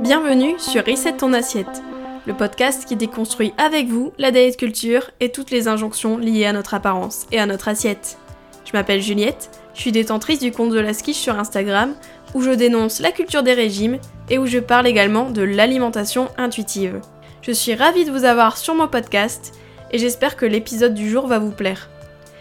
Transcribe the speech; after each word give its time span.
Bienvenue 0.00 0.58
sur 0.58 0.84
Reset 0.84 1.18
ton 1.18 1.32
assiette, 1.32 1.82
le 2.26 2.34
podcast 2.34 2.84
qui 2.86 2.96
déconstruit 2.96 3.52
avec 3.58 3.86
vous 3.88 4.12
la 4.18 4.30
diet 4.30 4.56
culture 4.56 5.10
et 5.20 5.30
toutes 5.30 5.50
les 5.50 5.68
injonctions 5.68 6.16
liées 6.16 6.46
à 6.46 6.52
notre 6.52 6.74
apparence 6.74 7.26
et 7.32 7.38
à 7.38 7.46
notre 7.46 7.68
assiette. 7.68 8.18
Je 8.64 8.72
m'appelle 8.72 9.02
Juliette, 9.02 9.50
je 9.74 9.80
suis 9.80 9.92
détentrice 9.92 10.38
du 10.40 10.52
compte 10.52 10.70
de 10.70 10.80
la 10.80 10.94
skiche 10.94 11.18
sur 11.18 11.38
Instagram 11.38 11.94
où 12.34 12.40
je 12.42 12.50
dénonce 12.50 13.00
la 13.00 13.12
culture 13.12 13.42
des 13.42 13.54
régimes 13.54 13.98
et 14.28 14.38
où 14.38 14.46
je 14.46 14.58
parle 14.58 14.86
également 14.86 15.30
de 15.30 15.42
l'alimentation 15.42 16.28
intuitive. 16.38 17.00
Je 17.42 17.52
suis 17.52 17.74
ravie 17.74 18.04
de 18.04 18.10
vous 18.10 18.24
avoir 18.24 18.56
sur 18.56 18.74
mon 18.74 18.88
podcast 18.88 19.52
et 19.90 19.98
j'espère 19.98 20.36
que 20.36 20.46
l'épisode 20.46 20.94
du 20.94 21.10
jour 21.10 21.26
va 21.26 21.38
vous 21.38 21.50
plaire. 21.50 21.89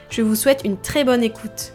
Je 0.09 0.23
vous 0.23 0.35
souhaite 0.35 0.61
une 0.65 0.77
très 0.77 1.03
bonne 1.03 1.23
écoute. 1.23 1.73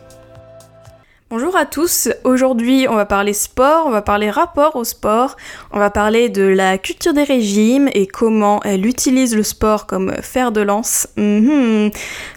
Bonjour 1.30 1.56
à 1.56 1.66
tous, 1.66 2.08
aujourd'hui 2.22 2.86
on 2.88 2.94
va 2.94 3.06
parler 3.06 3.32
sport, 3.32 3.86
on 3.86 3.90
va 3.90 4.02
parler 4.02 4.28
rapport 4.28 4.76
au 4.76 4.84
sport, 4.84 5.36
on 5.72 5.78
va 5.78 5.90
parler 5.90 6.28
de 6.28 6.42
la 6.42 6.76
culture 6.78 7.12
des 7.12 7.24
régimes 7.24 7.88
et 7.92 8.06
comment 8.06 8.60
elle 8.62 8.86
utilise 8.86 9.34
le 9.34 9.42
sport 9.42 9.86
comme 9.86 10.12
fer 10.20 10.52
de 10.52 10.60
lance. 10.60 11.08
Mhm. 11.16 11.90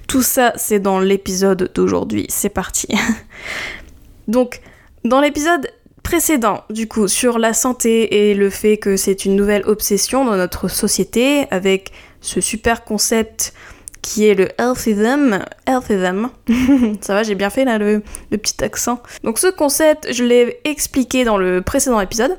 Tout 0.08 0.22
ça 0.22 0.54
c'est 0.56 0.80
dans 0.80 1.00
l'épisode 1.00 1.72
d'aujourd'hui, 1.74 2.26
c'est 2.30 2.50
parti. 2.50 2.88
Donc 4.28 4.62
dans 5.04 5.20
l'épisode 5.20 5.68
précédent, 6.04 6.64
du 6.70 6.88
coup, 6.88 7.08
sur 7.08 7.38
la 7.38 7.54
santé 7.54 8.30
et 8.30 8.34
le 8.34 8.50
fait 8.50 8.78
que 8.78 8.98
c'est 8.98 9.26
une 9.26 9.36
nouvelle 9.36 9.64
obsession 9.66 10.26
dans 10.26 10.38
notre 10.38 10.70
société 10.70 11.48
avec 11.52 11.92
ce 12.22 12.40
super 12.40 12.84
concept 12.84 13.54
qui 14.08 14.26
est 14.26 14.36
le 14.36 14.48
healthism. 14.58 15.40
Healthism. 15.68 16.30
Ça 17.02 17.14
va, 17.14 17.24
j'ai 17.24 17.36
bien 17.36 17.50
fait 17.50 17.66
là 17.66 17.78
le, 17.78 18.02
petit 18.32 18.64
accent. 18.64 19.04
Donc 19.24 19.38
ce 19.38 19.48
concept, 19.48 20.08
je 20.14 20.24
l'ai 20.24 20.60
expliqué 20.64 21.26
dans 21.26 21.38
le 21.38 21.62
précédent 21.62 22.00
épisode. 22.00 22.38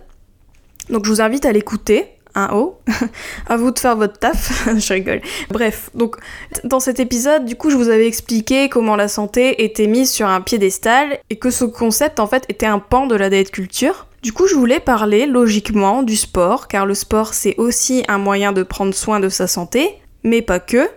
Donc 0.89 1.05
je 1.05 1.11
vous 1.11 1.21
invite 1.21 1.45
à 1.45 1.53
l'écouter. 1.53 2.07
Un 2.35 2.51
haut. 2.53 2.79
à 3.49 3.57
vous 3.57 3.71
de 3.71 3.79
faire 3.79 3.97
votre 3.97 4.19
taf. 4.19 4.69
je 4.79 4.93
rigole. 4.93 5.21
Bref, 5.51 5.91
donc 5.95 6.17
dans 6.65 6.81
cet 6.81 7.01
épisode, 7.01 7.45
du 7.45 7.57
coup, 7.57 7.69
je 7.69 7.77
vous 7.77 7.89
avais 7.89 8.07
expliqué 8.07 8.69
comment 8.69 8.97
la 8.97 9.09
santé 9.09 9.65
était 9.65 9.87
mise 9.89 10.11
sur 10.11 10.27
un 10.27 10.41
piédestal 10.41 11.19
et 11.31 11.37
que 11.37 11.51
ce 11.51 11.65
concept 11.65 12.21
en 12.21 12.27
fait 12.27 12.45
était 12.49 12.67
un 12.67 12.79
pan 12.79 13.07
de 13.07 13.17
la 13.17 13.29
diet 13.29 13.51
culture. 13.51 14.07
Du 14.23 14.33
coup, 14.33 14.47
je 14.47 14.55
voulais 14.55 14.81
parler 14.81 15.27
logiquement 15.27 16.03
du 16.03 16.17
sport, 16.17 16.69
car 16.69 16.87
le 16.87 16.95
sport 16.95 17.35
c'est 17.35 17.57
aussi 17.57 18.05
un 18.09 18.19
moyen 18.19 18.53
de 18.53 18.63
prendre 18.63 18.95
soin 18.95 19.21
de 19.21 19.29
sa 19.29 19.47
santé, 19.47 19.99
mais 20.23 20.41
pas 20.41 20.61
que. 20.61 20.89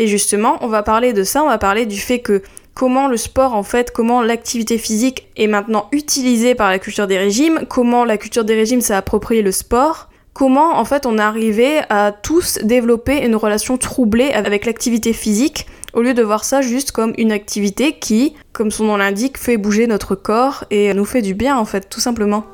Et 0.00 0.06
justement, 0.06 0.56
on 0.62 0.68
va 0.68 0.82
parler 0.82 1.12
de 1.12 1.24
ça, 1.24 1.42
on 1.42 1.48
va 1.48 1.58
parler 1.58 1.84
du 1.84 1.98
fait 1.98 2.20
que 2.20 2.40
comment 2.72 3.06
le 3.06 3.18
sport, 3.18 3.52
en 3.52 3.62
fait, 3.62 3.90
comment 3.90 4.22
l'activité 4.22 4.78
physique 4.78 5.28
est 5.36 5.46
maintenant 5.46 5.88
utilisée 5.92 6.54
par 6.54 6.70
la 6.70 6.78
culture 6.78 7.06
des 7.06 7.18
régimes, 7.18 7.66
comment 7.68 8.06
la 8.06 8.16
culture 8.16 8.46
des 8.46 8.54
régimes 8.54 8.80
s'est 8.80 8.94
approprié 8.94 9.42
le 9.42 9.52
sport, 9.52 10.08
comment 10.32 10.78
en 10.78 10.86
fait 10.86 11.04
on 11.04 11.18
est 11.18 11.20
arrivé 11.20 11.80
à 11.90 12.12
tous 12.12 12.60
développer 12.62 13.22
une 13.26 13.36
relation 13.36 13.76
troublée 13.76 14.30
avec 14.30 14.64
l'activité 14.64 15.12
physique 15.12 15.66
au 15.92 16.00
lieu 16.00 16.14
de 16.14 16.22
voir 16.22 16.44
ça 16.44 16.62
juste 16.62 16.92
comme 16.92 17.12
une 17.18 17.30
activité 17.30 17.92
qui, 17.92 18.32
comme 18.54 18.70
son 18.70 18.84
nom 18.84 18.96
l'indique, 18.96 19.36
fait 19.36 19.58
bouger 19.58 19.86
notre 19.86 20.14
corps 20.14 20.64
et 20.70 20.94
nous 20.94 21.04
fait 21.04 21.20
du 21.20 21.34
bien 21.34 21.58
en 21.58 21.66
fait, 21.66 21.90
tout 21.90 22.00
simplement. 22.00 22.46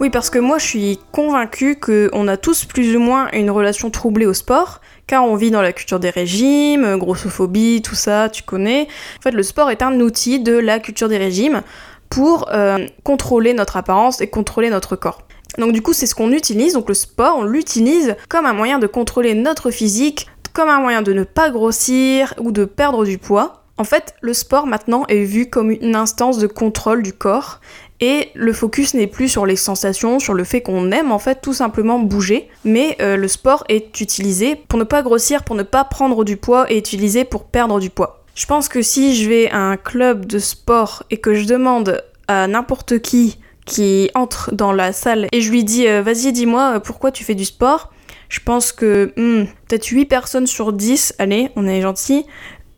Oui, 0.00 0.08
parce 0.08 0.30
que 0.30 0.38
moi 0.38 0.56
je 0.56 0.64
suis 0.64 0.98
convaincue 1.12 1.78
qu'on 1.78 2.26
a 2.26 2.38
tous 2.38 2.64
plus 2.64 2.96
ou 2.96 3.00
moins 3.00 3.30
une 3.32 3.50
relation 3.50 3.90
troublée 3.90 4.24
au 4.24 4.32
sport, 4.32 4.80
car 5.06 5.26
on 5.26 5.36
vit 5.36 5.50
dans 5.50 5.60
la 5.60 5.74
culture 5.74 6.00
des 6.00 6.08
régimes, 6.08 6.96
grossophobie, 6.96 7.82
tout 7.82 7.94
ça, 7.94 8.30
tu 8.30 8.42
connais. 8.42 8.88
En 9.18 9.22
fait, 9.22 9.32
le 9.32 9.42
sport 9.42 9.70
est 9.70 9.82
un 9.82 10.00
outil 10.00 10.40
de 10.40 10.56
la 10.56 10.78
culture 10.78 11.10
des 11.10 11.18
régimes 11.18 11.60
pour 12.08 12.48
euh, 12.50 12.86
contrôler 13.04 13.52
notre 13.52 13.76
apparence 13.76 14.22
et 14.22 14.26
contrôler 14.28 14.70
notre 14.70 14.96
corps. 14.96 15.20
Donc 15.58 15.72
du 15.72 15.82
coup, 15.82 15.92
c'est 15.92 16.06
ce 16.06 16.14
qu'on 16.14 16.32
utilise, 16.32 16.72
donc 16.72 16.88
le 16.88 16.94
sport, 16.94 17.36
on 17.36 17.44
l'utilise 17.44 18.16
comme 18.30 18.46
un 18.46 18.54
moyen 18.54 18.78
de 18.78 18.86
contrôler 18.86 19.34
notre 19.34 19.70
physique, 19.70 20.28
comme 20.54 20.70
un 20.70 20.80
moyen 20.80 21.02
de 21.02 21.12
ne 21.12 21.24
pas 21.24 21.50
grossir 21.50 22.32
ou 22.38 22.52
de 22.52 22.64
perdre 22.64 23.04
du 23.04 23.18
poids. 23.18 23.64
En 23.76 23.84
fait, 23.84 24.14
le 24.22 24.32
sport 24.32 24.66
maintenant 24.66 25.04
est 25.08 25.24
vu 25.24 25.48
comme 25.50 25.70
une 25.70 25.96
instance 25.96 26.38
de 26.38 26.46
contrôle 26.46 27.02
du 27.02 27.12
corps 27.12 27.60
et 28.00 28.28
le 28.34 28.52
focus 28.52 28.94
n'est 28.94 29.06
plus 29.06 29.28
sur 29.28 29.46
les 29.46 29.56
sensations, 29.56 30.18
sur 30.18 30.34
le 30.34 30.44
fait 30.44 30.62
qu'on 30.62 30.90
aime 30.90 31.12
en 31.12 31.18
fait 31.18 31.40
tout 31.42 31.52
simplement 31.52 31.98
bouger, 31.98 32.48
mais 32.64 32.96
euh, 33.00 33.16
le 33.16 33.28
sport 33.28 33.64
est 33.68 34.00
utilisé 34.00 34.56
pour 34.56 34.78
ne 34.78 34.84
pas 34.84 35.02
grossir, 35.02 35.44
pour 35.44 35.56
ne 35.56 35.62
pas 35.62 35.84
prendre 35.84 36.24
du 36.24 36.36
poids 36.36 36.70
et 36.72 36.78
utilisé 36.78 37.24
pour 37.24 37.44
perdre 37.44 37.78
du 37.78 37.90
poids. 37.90 38.24
Je 38.34 38.46
pense 38.46 38.68
que 38.68 38.80
si 38.80 39.14
je 39.14 39.28
vais 39.28 39.50
à 39.50 39.58
un 39.58 39.76
club 39.76 40.24
de 40.24 40.38
sport 40.38 41.02
et 41.10 41.18
que 41.18 41.34
je 41.34 41.44
demande 41.44 42.02
à 42.28 42.46
n'importe 42.46 43.00
qui 43.00 43.38
qui 43.66 44.10
entre 44.14 44.52
dans 44.54 44.72
la 44.72 44.92
salle 44.92 45.28
et 45.32 45.40
je 45.40 45.50
lui 45.50 45.62
dis 45.62 45.86
euh, 45.86 46.02
vas-y 46.02 46.32
dis-moi 46.32 46.76
euh, 46.76 46.80
pourquoi 46.80 47.12
tu 47.12 47.22
fais 47.24 47.34
du 47.34 47.44
sport, 47.44 47.92
je 48.28 48.40
pense 48.40 48.72
que 48.72 49.12
hmm, 49.16 49.46
peut-être 49.68 49.86
8 49.86 50.06
personnes 50.06 50.46
sur 50.46 50.72
10, 50.72 51.14
allez, 51.18 51.50
on 51.56 51.66
est 51.66 51.80
gentil, 51.82 52.24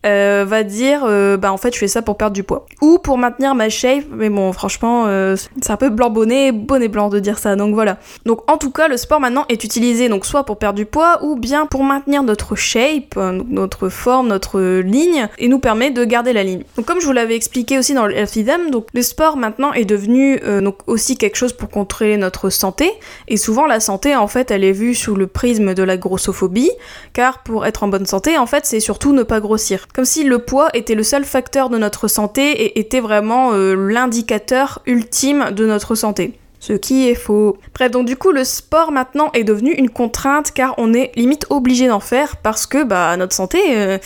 euh, 0.05 0.43
va 0.45 0.63
dire 0.63 1.03
euh, 1.05 1.37
bah 1.37 1.53
en 1.53 1.57
fait 1.57 1.73
je 1.73 1.79
fais 1.79 1.87
ça 1.87 2.01
pour 2.01 2.17
perdre 2.17 2.33
du 2.33 2.43
poids. 2.43 2.65
Ou 2.81 2.99
pour 2.99 3.17
maintenir 3.17 3.55
ma 3.55 3.69
shape 3.69 4.03
mais 4.11 4.29
bon 4.29 4.51
franchement 4.51 5.05
euh, 5.07 5.37
c'est 5.61 5.71
un 5.71 5.77
peu 5.77 5.89
blanc 5.89 6.09
bonnet 6.09 6.51
bonnet 6.51 6.89
blanc 6.89 7.07
de 7.07 7.19
dire 7.19 7.39
ça 7.39 7.55
donc 7.55 7.73
voilà. 7.73 7.97
Donc 8.25 8.49
en 8.51 8.57
tout 8.57 8.71
cas 8.71 8.89
le 8.89 8.97
sport 8.97 9.21
maintenant 9.21 9.45
est 9.47 9.63
utilisé 9.63 10.09
donc 10.09 10.25
soit 10.25 10.43
pour 10.43 10.57
perdre 10.57 10.75
du 10.75 10.85
poids 10.85 11.23
ou 11.23 11.37
bien 11.37 11.67
pour 11.67 11.85
maintenir 11.85 12.21
notre 12.23 12.55
shape 12.55 13.15
notre 13.15 13.87
forme 13.87 14.27
notre 14.27 14.81
ligne 14.81 15.29
et 15.37 15.47
nous 15.47 15.59
permet 15.59 15.89
de 15.89 16.03
garder 16.03 16.33
la 16.33 16.43
ligne. 16.43 16.63
Donc 16.75 16.85
comme 16.85 16.99
je 16.99 17.05
vous 17.05 17.13
l'avais 17.13 17.35
expliqué 17.35 17.77
aussi 17.77 17.93
dans 17.93 18.05
le 18.05 18.15
Healthy 18.17 18.43
donc 18.71 18.87
le 18.93 19.01
sport 19.01 19.37
maintenant 19.37 19.71
est 19.71 19.85
devenu 19.85 20.37
donc 20.61 20.79
aussi 20.85 21.17
quelque 21.17 21.37
chose 21.37 21.53
pour 21.53 21.69
contrôler 21.69 22.17
notre 22.17 22.49
santé. 22.49 22.91
Et 23.29 23.37
souvent 23.37 23.67
la 23.67 23.79
santé 23.79 24.17
en 24.17 24.27
fait 24.27 24.51
elle 24.51 24.65
est 24.65 24.73
vue 24.73 24.95
sous 24.95 25.15
le 25.15 25.27
prisme 25.27 25.73
de 25.73 25.83
la 25.83 25.95
grossophobie 25.95 26.71
car 27.13 27.41
pour 27.43 27.65
être 27.65 27.83
en 27.83 27.87
bonne 27.87 28.05
santé 28.05 28.37
en 28.37 28.47
fait 28.47 28.65
c'est 28.65 28.81
surtout 28.81 29.13
ne 29.13 29.23
pas 29.23 29.39
grossir 29.39 29.87
comme 29.93 30.05
si 30.05 30.23
le 30.23 30.39
poids 30.39 30.69
était 30.73 30.95
le 30.95 31.03
seul 31.03 31.23
facteur 31.23 31.69
de 31.69 31.77
notre 31.77 32.07
santé 32.07 32.51
et 32.51 32.79
était 32.79 32.99
vraiment 32.99 33.53
euh, 33.53 33.75
l'indicateur 33.75 34.81
ultime 34.85 35.51
de 35.51 35.65
notre 35.65 35.95
santé. 35.95 36.33
Ce 36.59 36.71
qui 36.71 37.09
est 37.09 37.15
faux. 37.15 37.57
Bref, 37.73 37.91
donc 37.91 38.07
du 38.07 38.15
coup, 38.15 38.31
le 38.31 38.45
sport 38.45 38.93
maintenant 38.93 39.29
est 39.33 39.43
devenu 39.43 39.73
une 39.73 39.89
contrainte 39.89 40.51
car 40.51 40.75
on 40.77 40.93
est 40.93 41.11
limite 41.17 41.45
obligé 41.49 41.89
d'en 41.89 41.99
faire 41.99 42.37
parce 42.37 42.65
que, 42.65 42.85
bah, 42.85 43.17
notre 43.17 43.33
santé, 43.33 43.59
euh, 43.75 43.97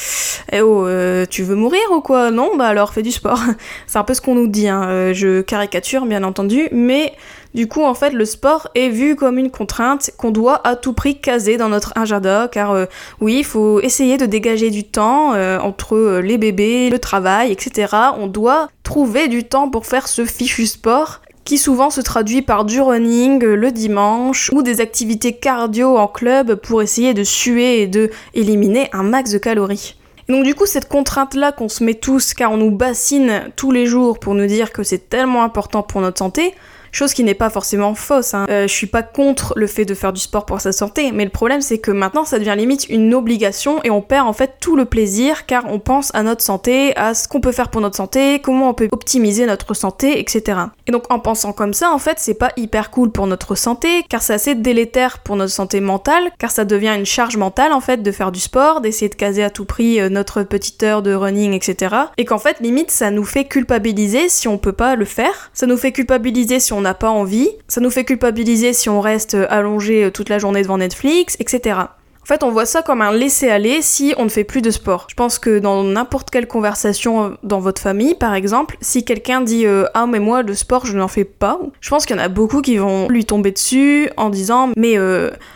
eh 0.52 0.62
oh, 0.62 0.88
euh, 0.88 1.28
tu 1.30 1.44
veux 1.44 1.54
mourir 1.54 1.84
ou 1.92 2.02
quoi? 2.02 2.32
Non, 2.32 2.58
bah 2.58 2.66
alors 2.66 2.94
fais 2.94 3.04
du 3.04 3.12
sport. 3.12 3.40
C'est 3.86 4.00
un 4.00 4.04
peu 4.04 4.16
ce 4.16 4.22
qu'on 4.22 4.34
nous 4.34 4.48
dit, 4.48 4.68
hein. 4.68 5.14
je 5.14 5.42
caricature 5.42 6.08
bien 6.08 6.24
entendu, 6.24 6.68
mais 6.72 7.14
du 7.58 7.68
coup, 7.68 7.82
en 7.82 7.96
fait, 7.96 8.12
le 8.12 8.24
sport 8.24 8.68
est 8.76 8.90
vu 8.90 9.16
comme 9.16 9.40
une 9.40 9.50
contrainte 9.50 10.12
qu'on 10.16 10.30
doit 10.30 10.62
à 10.64 10.76
tout 10.76 10.94
prix 10.94 11.20
caser 11.20 11.58
dans 11.58 11.70
notre 11.70 11.92
agenda, 11.96 12.48
car 12.52 12.70
euh, 12.70 12.86
oui, 13.20 13.38
il 13.40 13.44
faut 13.44 13.80
essayer 13.80 14.18
de 14.18 14.28
dégager 14.28 14.70
du 14.70 14.84
temps 14.84 15.34
euh, 15.34 15.58
entre 15.58 15.96
euh, 15.96 16.22
les 16.22 16.38
bébés, 16.38 16.92
le 16.92 17.00
travail, 17.00 17.52
etc. 17.52 17.96
On 18.20 18.28
doit 18.28 18.68
trouver 18.84 19.28
du 19.28 19.44
temps 19.44 19.70
pour 19.70 19.88
faire 19.88 20.08
ce 20.08 20.24
fichu 20.24 20.68
sport 20.68 21.22
qui 21.46 21.58
souvent 21.58 21.90
se 21.90 22.00
traduit 22.00 22.44
par 22.44 22.64
du 22.64 22.80
running 22.80 23.44
le 23.44 23.72
dimanche 23.72 24.52
ou 24.54 24.62
des 24.62 24.80
activités 24.80 25.34
cardio 25.34 25.98
en 25.98 26.08
club 26.08 26.54
pour 26.54 26.84
essayer 26.84 27.16
de 27.16 27.24
suer 27.24 27.82
et 27.82 27.88
de 27.88 28.12
éliminer 28.36 28.88
un 28.94 29.02
max 29.02 29.32
de 29.32 29.40
calories. 29.40 29.96
donc 30.30 30.44
du 30.44 30.54
coup 30.54 30.66
cette 30.66 30.90
contrainte 30.90 31.34
là 31.36 31.54
qu'on 31.54 31.70
se 31.70 31.84
met 31.84 31.94
tous 31.94 32.34
car 32.34 32.52
on 32.52 32.58
nous 32.58 32.72
bassine 32.72 33.46
tous 33.56 33.72
les 33.72 33.86
jours 33.86 34.20
pour 34.20 34.36
nous 34.36 34.46
dire 34.46 34.74
que 34.74 34.84
c'est 34.84 35.10
tellement 35.10 35.44
important 35.44 35.82
pour 35.84 36.02
notre 36.02 36.20
santé, 36.20 36.54
Chose 36.98 37.14
qui 37.14 37.24
n'est 37.24 37.36
pas 37.36 37.52
forcément 37.52 37.94
fausse. 37.94 38.34
Hein. 38.34 38.48
Euh, 38.50 38.64
je 38.64 38.74
suis 38.74 38.88
pas 38.88 39.04
contre 39.04 39.54
le 39.56 39.68
fait 39.68 39.86
de 39.86 39.94
faire 39.94 40.14
du 40.14 40.20
sport 40.20 40.48
pour 40.48 40.60
sa 40.62 40.72
santé, 40.72 41.12
mais 41.12 41.26
le 41.26 41.30
problème 41.30 41.62
c'est 41.62 41.78
que 41.78 41.92
maintenant 41.92 42.26
ça 42.26 42.40
devient 42.40 42.56
limite 42.58 42.90
une 42.90 43.14
obligation 43.14 43.84
et 43.84 43.92
on 43.92 44.02
perd 44.02 44.26
en 44.26 44.34
fait 44.34 44.54
tout 44.60 44.76
le 44.76 44.86
plaisir 44.86 45.46
car 45.46 45.66
on 45.68 45.78
pense 45.78 46.10
à 46.16 46.24
notre 46.24 46.42
santé, 46.42 46.98
à 46.98 47.14
ce 47.14 47.28
qu'on 47.28 47.40
peut 47.40 47.52
faire 47.52 47.70
pour 47.70 47.82
notre 47.82 47.96
santé, 47.96 48.40
comment 48.40 48.72
on 48.72 48.74
peut 48.74 48.88
optimiser 48.92 49.46
notre 49.46 49.76
santé, 49.76 50.20
etc. 50.20 50.58
Et 50.88 50.92
donc 50.92 51.04
en 51.12 51.20
pensant 51.20 51.54
comme 51.54 51.76
ça, 51.76 51.92
en 51.92 52.00
fait, 52.00 52.18
c'est 52.18 52.34
pas 52.34 52.52
hyper 52.58 52.90
cool 52.90 53.12
pour 53.12 53.28
notre 53.28 53.54
santé 53.54 54.04
car 54.10 54.24
c'est 54.24 54.34
assez 54.34 54.56
délétère 54.56 55.20
pour 55.20 55.36
notre 55.36 55.54
santé 55.54 55.82
mentale 55.82 56.32
car 56.40 56.50
ça 56.50 56.66
devient 56.66 56.96
une 56.98 57.06
charge 57.06 57.38
mentale 57.38 57.74
en 57.74 57.80
fait 57.80 58.02
de 58.02 58.12
faire 58.12 58.32
du 58.32 58.40
sport, 58.40 58.82
d'essayer 58.82 59.10
de 59.10 59.14
caser 59.14 59.44
à 59.44 59.52
tout 59.52 59.66
prix 59.66 60.02
euh, 60.02 60.10
notre 60.10 60.42
petite 60.42 60.82
heure 60.82 61.04
de 61.04 61.14
running, 61.14 61.54
etc. 61.54 61.96
Et 62.18 62.26
qu'en 62.26 62.40
fait, 62.40 62.60
limite, 62.60 62.90
ça 62.90 63.12
nous 63.12 63.24
fait 63.24 63.46
culpabiliser 63.46 64.30
si 64.30 64.48
on 64.48 64.58
peut 64.58 64.72
pas 64.72 64.96
le 64.96 65.06
faire, 65.06 65.52
ça 65.54 65.68
nous 65.68 65.78
fait 65.78 65.92
culpabiliser 65.92 66.60
si 66.60 66.74
on 66.74 66.87
n'a 66.88 66.94
pas 66.94 67.10
envie, 67.10 67.50
ça 67.68 67.82
nous 67.82 67.90
fait 67.90 68.06
culpabiliser 68.06 68.74
si 68.74 68.90
on 68.90 69.02
reste 69.02 69.36
allongé 69.50 70.06
euh, 70.06 70.12
toute 70.12 70.30
la 70.30 70.40
journée 70.40 70.62
devant 70.62 70.78
Netflix, 70.78 71.36
etc. 71.40 71.80
En 72.22 72.26
fait, 72.26 72.44
on 72.44 72.52
voit 72.52 72.66
ça 72.66 72.82
comme 72.82 73.02
un 73.02 73.14
laisser-aller 73.14 73.82
si 73.82 74.14
on 74.18 74.26
ne 74.26 74.30
fait 74.30 74.44
plus 74.44 74.62
de 74.62 74.70
sport. 74.70 75.08
Je 75.10 75.16
pense 75.16 75.40
que 75.40 75.60
dans 75.60 75.84
n'importe 75.84 76.30
quelle 76.30 76.48
conversation 76.48 77.24
euh, 77.24 77.30
dans 77.44 77.60
votre 77.60 77.82
famille, 77.82 78.16
par 78.16 78.34
exemple, 78.34 78.78
si 78.82 79.06
quelqu'un 79.06 79.42
dit 79.42 79.66
euh, 79.66 79.86
Ah, 79.94 80.08
mais 80.08 80.20
moi, 80.20 80.42
le 80.42 80.54
sport, 80.54 80.86
je 80.86 80.98
n'en 80.98 81.08
fais 81.08 81.26
pas, 81.26 81.60
je 81.80 81.90
pense 81.90 82.06
qu'il 82.06 82.16
y 82.16 82.20
en 82.20 82.24
a 82.24 82.30
beaucoup 82.30 82.62
qui 82.62 82.78
vont 82.78 83.08
lui 83.08 83.26
tomber 83.26 83.52
dessus 83.52 84.10
en 84.18 84.30
disant 84.30 84.72
Mais, 84.76 84.98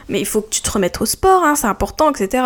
mais 0.10 0.20
il 0.20 0.26
faut 0.26 0.42
que 0.42 0.50
tu 0.50 0.62
te 0.62 0.72
remettes 0.72 1.02
au 1.02 1.06
sport, 1.06 1.44
hein, 1.44 1.56
c'est 1.56 1.68
important, 1.68 2.12
etc. 2.12 2.44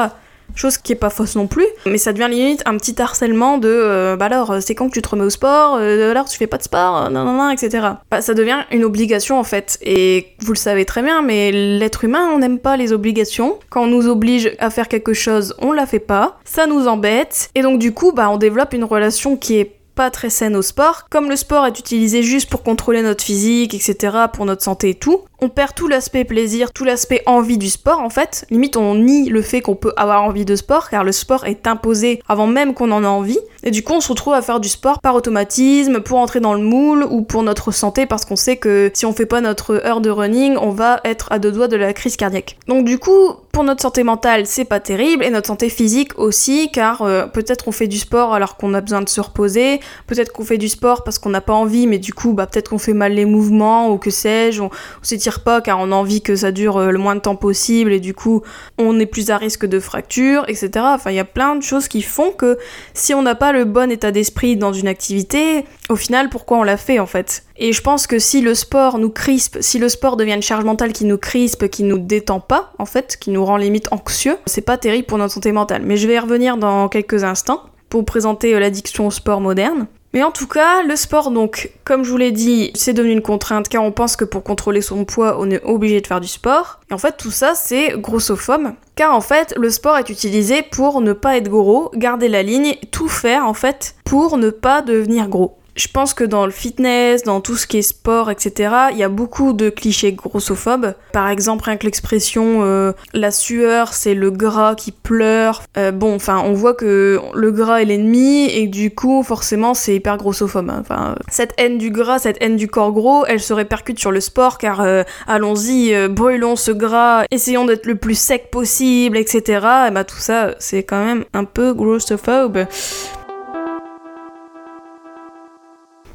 chose 0.56 0.78
qui 0.78 0.92
est 0.92 0.96
pas 0.96 1.10
fausse 1.10 1.36
non 1.36 1.48
plus, 1.48 1.66
mais 1.86 1.98
ça 1.98 2.14
devient 2.14 2.28
limite 2.30 2.62
un 2.66 2.78
petit 2.78 3.02
harcèlement 3.02 3.58
de 3.58 3.70
euh, 3.70 4.16
bah 4.16 4.26
alors 4.26 4.58
c'est 4.62 4.76
quand 4.76 4.88
que 4.90 4.94
tu 4.94 5.02
te 5.02 5.10
remets 5.10 5.24
au 5.24 5.30
sport, 5.30 5.78
euh, 5.80 6.12
alors 6.12 6.28
tu 6.28 6.38
fais 6.38 6.48
pas 6.48 6.58
de 6.58 6.64
sport, 6.64 7.10
non 7.10 7.26
non, 7.26 7.50
etc. 7.50 7.88
Bah, 8.10 8.22
ça 8.22 8.34
devient 8.34 8.64
une 8.72 8.84
obligation 8.84 9.40
en 9.40 9.44
fait, 9.44 9.78
et 9.82 10.28
vous 10.40 10.54
le 10.54 10.58
savez 10.58 10.86
très 10.86 11.02
bien, 11.02 11.22
mais 11.22 11.52
l'être 11.52 12.04
humain 12.04 12.30
on 12.34 12.40
n'aime 12.40 12.60
pas 12.60 12.78
les 12.78 12.94
obligations. 12.94 13.60
Quand 13.70 13.84
on 13.84 13.88
nous 13.88 14.08
oblige 14.08 14.56
à 14.60 14.70
faire 14.70 14.88
quelque 14.88 15.14
chose, 15.14 15.56
on 15.60 15.72
la 15.72 15.86
fait 15.86 16.00
pas, 16.00 16.38
ça 16.46 16.68
nous 16.68 16.88
embête, 16.88 17.50
et 17.56 17.62
donc 17.62 17.80
du 17.80 17.94
coup 17.94 18.12
bah 18.12 18.30
on 18.30 18.38
développe 18.38 18.74
une 18.74 18.84
relation 18.84 19.38
qui 19.38 19.58
est 19.58 19.76
pas 19.96 20.12
très 20.12 20.30
saine 20.30 20.56
au 20.56 20.62
sport. 20.62 21.08
Comme 21.10 21.30
le 21.30 21.36
sport 21.36 21.66
est 21.66 21.80
utilisé 21.80 22.22
juste 22.22 22.50
pour 22.50 22.62
contrôler 22.64 23.02
notre 23.02 23.24
physique, 23.24 23.74
etc., 23.74 24.18
pour 24.32 24.46
notre 24.46 24.62
santé 24.62 24.90
et 24.90 24.96
tout, 24.96 25.22
on 25.42 25.50
perd 25.50 25.74
tout 25.76 25.88
l'aspect 25.88 26.24
plaisir, 26.24 26.72
tout 26.72 26.84
l'aspect 26.84 27.22
envie 27.26 27.58
du 27.58 27.70
sport 27.70 28.00
en 28.00 28.10
fait. 28.10 28.46
Limite, 28.50 28.78
on 28.78 28.96
nie 28.96 29.30
le 29.30 29.42
fait 29.42 29.62
qu'on 29.62 29.76
peut 29.76 29.94
avoir 29.98 30.24
envie 30.24 30.46
de 30.46 30.56
sport, 30.56 30.90
car 30.90 31.04
le 31.04 31.12
sport 31.12 31.46
est 31.46 31.68
imposé 31.68 32.22
avant 32.28 32.48
même 32.48 32.74
qu'on 32.74 32.92
en 32.92 33.04
a 33.04 33.08
envie. 33.08 33.40
Et 33.64 33.72
du 33.72 33.84
coup, 33.84 33.94
on 33.94 34.02
se 34.02 34.10
retrouve 34.10 34.34
à 34.34 34.42
faire 34.42 34.60
du 34.60 34.70
sport 34.70 35.00
par 35.00 35.16
automatisme, 35.16 36.02
pour 36.02 36.20
entrer 36.20 36.40
dans 36.40 36.54
le 36.54 36.62
moule 36.62 37.04
ou 37.10 37.24
pour 37.24 37.42
notre 37.42 37.72
santé, 37.72 38.06
parce 38.06 38.24
qu'on 38.24 38.36
sait 38.36 38.58
que 38.58 38.92
si 38.94 39.06
on 39.06 39.14
fait 39.14 39.26
pas 39.26 39.42
notre 39.42 39.82
heure 39.86 40.02
de 40.02 40.10
running, 40.10 40.56
on 40.58 40.70
va 40.70 41.02
être 41.04 41.32
à 41.32 41.40
deux 41.40 41.52
doigts 41.52 41.68
de 41.68 41.76
la 41.76 41.94
crise 41.94 42.16
cardiaque. 42.16 42.58
Donc 42.68 42.86
du 42.86 43.00
coup, 43.00 43.34
pour 43.52 43.64
notre 43.64 43.82
santé 43.82 44.04
mentale, 44.04 44.46
c'est 44.46 44.66
pas 44.66 44.80
terrible, 44.80 45.24
et 45.24 45.30
notre 45.30 45.48
santé 45.48 45.70
physique 45.70 46.12
aussi, 46.18 46.70
car 46.72 47.02
euh, 47.02 47.26
peut-être 47.26 47.68
on 47.68 47.72
fait 47.72 47.88
du 47.88 47.98
sport 47.98 48.34
alors 48.34 48.58
qu'on 48.58 48.74
a 48.74 48.82
besoin 48.82 49.02
de 49.02 49.10
se 49.10 49.22
reposer, 49.22 49.80
peut-être 50.06 50.32
qu'on 50.32 50.46
fait 50.46 50.58
du 50.58 50.70
sport 50.70 51.04
parce 51.04 51.18
qu'on 51.18 51.30
n'a 51.30 51.42
pas 51.42 51.54
envie, 51.54 51.88
mais 51.88 51.98
du 51.98 52.14
coup, 52.14 52.34
bah 52.34 52.46
peut-être 52.46 52.70
qu'on 52.70 52.78
fait 52.78 52.94
mal 52.94 53.14
les 53.14 53.26
mouvements 53.26 53.92
ou 53.92 53.98
que 53.98 54.12
sais-je, 54.12 54.62
on, 54.62 54.66
on 54.66 55.04
pas 55.44 55.62
car 55.62 55.80
on 55.80 55.92
a 55.92 55.96
envie 55.96 56.22
que 56.22 56.36
ça 56.36 56.52
dure 56.52 56.78
euh, 56.78 56.92
le 56.92 56.98
moins 56.98 57.16
de 57.16 57.22
temps 57.22 57.36
possible, 57.36 57.92
et 57.92 58.00
du 58.00 58.14
coup, 58.14 58.42
on 58.78 59.00
est 59.00 59.06
plus 59.06 59.30
à 59.30 59.38
risque 59.38 59.66
de 59.66 59.80
fracture, 59.80 60.46
etc. 60.48 60.70
Enfin, 60.76 61.12
il 61.12 61.16
y 61.16 61.20
a 61.20 61.26
plein 61.26 61.56
de 61.56 61.64
choses 61.64 61.88
qui 61.88 62.02
font 62.02 62.32
que 62.32 62.58
si 62.94 63.14
on 63.14 63.22
n'a 63.22 63.36
pas 63.36 63.52
le 63.52 63.66
bon 63.66 63.92
état 63.92 64.12
d'esprit 64.12 64.58
dans 64.58 64.74
une 64.74 64.88
activité, 64.88 65.66
au 65.90 65.96
final, 65.96 66.30
pourquoi 66.30 66.58
on 66.58 66.64
l'a 66.64 66.78
fait 66.78 67.00
en 67.00 67.06
fait? 67.06 67.44
Et 67.58 67.74
je 67.74 67.82
pense 67.82 68.08
que 68.08 68.20
si 68.20 68.42
le 68.42 68.54
sport 68.54 68.98
nous 68.98 69.10
crispe, 69.10 69.58
si 69.62 69.80
le 69.80 69.90
sport 69.90 70.18
devient 70.18 70.34
une 70.34 70.42
charge 70.42 70.66
mentale 70.66 70.92
qui 70.92 71.06
nous 71.06 71.18
crispe, 71.18 71.70
qui 71.70 71.84
nous 71.84 72.00
détend 72.00 72.40
pas, 72.40 72.74
en 72.80 72.86
fait, 72.86 73.18
qui 73.20 73.32
nous 73.32 73.46
rend 73.46 73.58
limite 73.58 73.92
anxieux, 73.92 74.38
c'est 74.46 74.62
pas 74.62 74.78
terrible 74.78 75.06
pour 75.06 75.18
notre 75.18 75.34
santé 75.34 75.52
mentale. 75.52 75.84
Mais 75.86 75.98
je 75.98 76.08
vais 76.08 76.16
y 76.16 76.20
revenir 76.20 76.58
dans 76.58 76.90
quelques 76.90 77.24
instants 77.24 77.62
pour 77.90 78.04
présenter 78.04 78.54
euh, 78.54 78.60
l'addiction 78.60 79.08
au 79.08 79.12
sport 79.12 79.42
moderne. 79.42 79.88
Mais 80.16 80.24
en 80.24 80.32
tout 80.32 80.48
cas, 80.48 80.82
le 80.82 80.96
sport, 80.96 81.30
donc, 81.30 81.72
comme 81.84 82.06
je 82.06 82.10
vous 82.10 82.16
l'ai 82.16 82.32
dit, 82.32 82.72
c'est 82.74 82.94
devenu 82.94 83.12
une 83.12 83.22
contrainte 83.22 83.68
car 83.68 83.84
on 83.84 83.92
pense 83.92 84.16
que 84.16 84.24
pour 84.24 84.44
contrôler 84.44 84.80
son 84.80 85.04
poids, 85.04 85.36
on 85.42 85.52
est 85.52 85.62
obligé 85.66 86.00
de 86.00 86.08
faire 86.08 86.22
du 86.22 86.30
sport. 86.30 86.80
Et 86.90 86.94
en 86.94 86.98
fait, 86.98 87.18
tout 87.18 87.32
ça, 87.32 87.54
c'est 87.54 88.00
grossophobe. 88.00 88.70
Car 88.96 89.14
en 89.14 89.20
fait, 89.20 89.54
le 89.58 89.70
sport 89.70 89.98
est 89.98 90.10
utilisé 90.10 90.62
pour 90.62 91.02
ne 91.02 91.12
pas 91.12 91.36
être 91.36 91.50
gros, 91.50 91.92
garder 91.96 92.30
la 92.30 92.44
ligne, 92.44 92.78
tout 92.92 93.10
faire 93.10 93.46
en 93.46 93.54
fait 93.54 93.96
pour 94.06 94.38
ne 94.38 94.52
pas 94.52 94.82
devenir 94.82 95.28
gros 95.28 95.58
je 95.76 95.88
pense 95.88 96.14
que 96.14 96.24
dans 96.24 96.46
le 96.46 96.52
fitness, 96.52 97.24
dans 97.24 97.42
tout 97.42 97.56
ce 97.56 97.68
qui 97.68 97.78
est 97.78 97.82
sport, 97.82 98.32
etc., 98.32 98.74
il 98.92 98.98
y 98.98 99.04
a 99.04 99.10
beaucoup 99.10 99.54
de 99.54 99.70
clichés 99.70 100.14
grossophobes. 100.14 100.94
Par 101.12 101.30
exemple, 101.30 101.66
rien 101.66 101.78
que 101.78 101.86
l'expression 101.86 102.64
euh, 102.64 102.94
la 103.14 103.32
sueur, 103.32 103.94
c'est 103.94 104.14
le 104.14 104.32
gras 104.32 104.76
qui 104.76 104.92
pleure. 104.92 105.64
Euh, 105.78 105.92
bon, 105.92 106.16
enfin, 106.16 106.42
on 106.46 106.54
voit 106.54 106.74
que 106.74 107.20
le 107.34 107.52
gras 107.52 107.82
est 107.82 107.86
l'ennemi 107.86 108.50
et 108.50 108.68
du 108.68 108.94
coup, 108.94 109.22
forcément, 109.24 109.74
c'est 109.74 109.96
hyper 109.96 110.18
grossophobe. 110.18 110.70
Hein. 110.70 110.78
Enfin, 110.80 111.16
cette 111.28 111.54
haine 111.58 111.78
du 111.78 111.92
gras, 111.92 112.20
cette 112.20 112.38
haine 112.42 112.56
du 112.56 112.68
corps 112.68 112.94
gros, 112.94 113.26
elle 113.26 113.42
se 113.42 113.54
répercute 113.54 114.00
sur 114.00 114.12
le 114.12 114.22
sport 114.22 114.58
car 114.58 114.82
euh, 114.82 115.04
allons-y, 115.28 116.08
brûlons 116.08 116.56
ce 116.56 116.72
gras, 116.72 117.24
essayons 117.32 117.66
d'être 117.66 117.86
le 117.86 117.96
plus 117.96 118.18
sec 118.18 118.50
possible, 118.50 119.18
etc. 119.18 119.42
Et 119.88 119.92
bah 119.92 120.04
tout 120.06 120.20
ça, 120.20 120.56
c'est 120.60 120.84
quand 120.84 121.04
même 121.04 121.26
un 121.34 121.44
peu 121.44 121.74
grossophobe. 121.74 122.66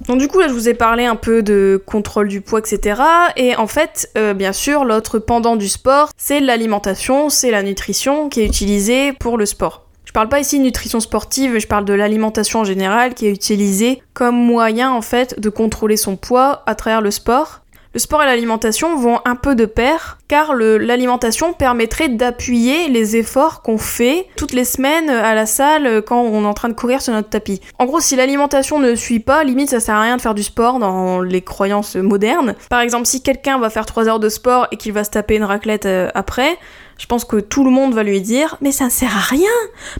Donc 0.08 0.19
du 0.19 0.29
coup 0.29 0.41
là 0.41 0.49
je 0.49 0.52
vous 0.52 0.69
ai 0.69 0.75
parlé 0.75 1.05
un 1.05 1.17
peu 1.17 1.43
de 1.43 1.82
contrôle 1.85 2.29
du 2.29 2.41
poids 2.41 2.61
etc. 2.61 3.02
Et 3.37 3.55
en 3.56 3.67
fait 3.67 4.11
euh, 4.17 4.35
bien 4.35 4.52
sûr 4.52 4.85
l'autre 4.85 5.19
pendant 5.19 5.56
du 5.56 5.69
sport 5.69 6.11
c'est 6.17 6.41
l'alimentation, 6.41 7.29
c'est 7.29 7.50
la 7.50 7.62
nutrition 7.62 8.29
qui 8.29 8.41
est 8.41 8.47
utilisée 8.47 9.12
pour 9.12 9.37
le 9.37 9.47
sport. 9.47 9.87
Je 10.05 10.12
parle 10.12 10.29
pas 10.29 10.41
ici 10.41 10.58
de 10.58 10.64
nutrition 10.64 10.99
sportive, 10.99 11.58
je 11.58 11.67
parle 11.69 11.85
de 11.85 11.93
l'alimentation 11.93 12.61
en 12.61 12.64
général 12.64 13.14
qui 13.14 13.26
est 13.26 13.31
utilisée 13.31 14.02
comme 14.12 14.35
moyen 14.35 14.91
en 14.91 15.02
fait 15.02 15.38
de 15.38 15.49
contrôler 15.50 15.97
son 15.97 16.17
poids 16.17 16.64
à 16.67 16.75
travers 16.75 17.00
le 17.00 17.12
sport. 17.12 17.60
Le 17.93 17.99
sport 17.99 18.23
et 18.23 18.27
l'alimentation 18.27 18.97
vont 18.97 19.19
un 19.25 19.35
peu 19.35 19.57
de 19.57 19.65
pair, 19.65 20.19
car 20.29 20.55
l'alimentation 20.55 21.53
permettrait 21.53 22.09
d'appuyer 22.09 22.89
les 22.89 23.17
efforts 23.17 23.63
qu'on 23.63 23.79
fait 23.79 24.29
toutes 24.37 24.53
les 24.53 24.65
semaines 24.65 25.11
à 25.11 25.35
la 25.35 25.45
salle 25.45 26.03
quand 26.03 26.21
on 26.21 26.45
est 26.45 26.47
en 26.47 26.55
train 26.55 26.69
de 26.69 26.75
courir 26.75 27.03
sur 27.03 27.13
notre 27.13 27.31
tapis. 27.31 27.61
En 27.81 27.87
gros, 27.87 27.99
si 27.99 28.15
l'alimentation 28.15 28.79
ne 28.79 28.95
suit 28.95 29.19
pas, 29.19 29.43
limite 29.43 29.71
ça 29.71 29.81
sert 29.81 29.97
à 29.97 30.03
rien 30.03 30.17
de 30.17 30.23
faire 30.23 30.35
du 30.35 30.45
sport 30.45 30.79
dans 30.79 31.21
les 31.21 31.43
croyances 31.43 31.97
modernes. 31.97 32.55
Par 32.69 32.81
exemple, 32.81 33.07
si 33.07 33.25
quelqu'un 33.25 33.59
va 33.59 33.71
faire 33.71 33.87
3 33.87 34.09
heures 34.09 34.21
de 34.21 34.29
sport 34.29 34.69
et 34.71 34.77
qu'il 34.77 34.93
va 34.93 35.03
se 35.03 35.11
taper 35.11 35.35
une 35.35 35.43
raclette 35.43 35.87
euh, 35.87 36.11
après, 36.15 36.59
je 36.97 37.07
pense 37.07 37.25
que 37.25 37.39
tout 37.39 37.65
le 37.65 37.71
monde 37.71 37.93
va 37.93 38.05
lui 38.05 38.21
dire 38.21 38.57
Mais 38.61 38.71
ça 38.71 38.85
ne 38.85 38.91
sert 38.91 39.17
à 39.17 39.21
rien 39.21 39.51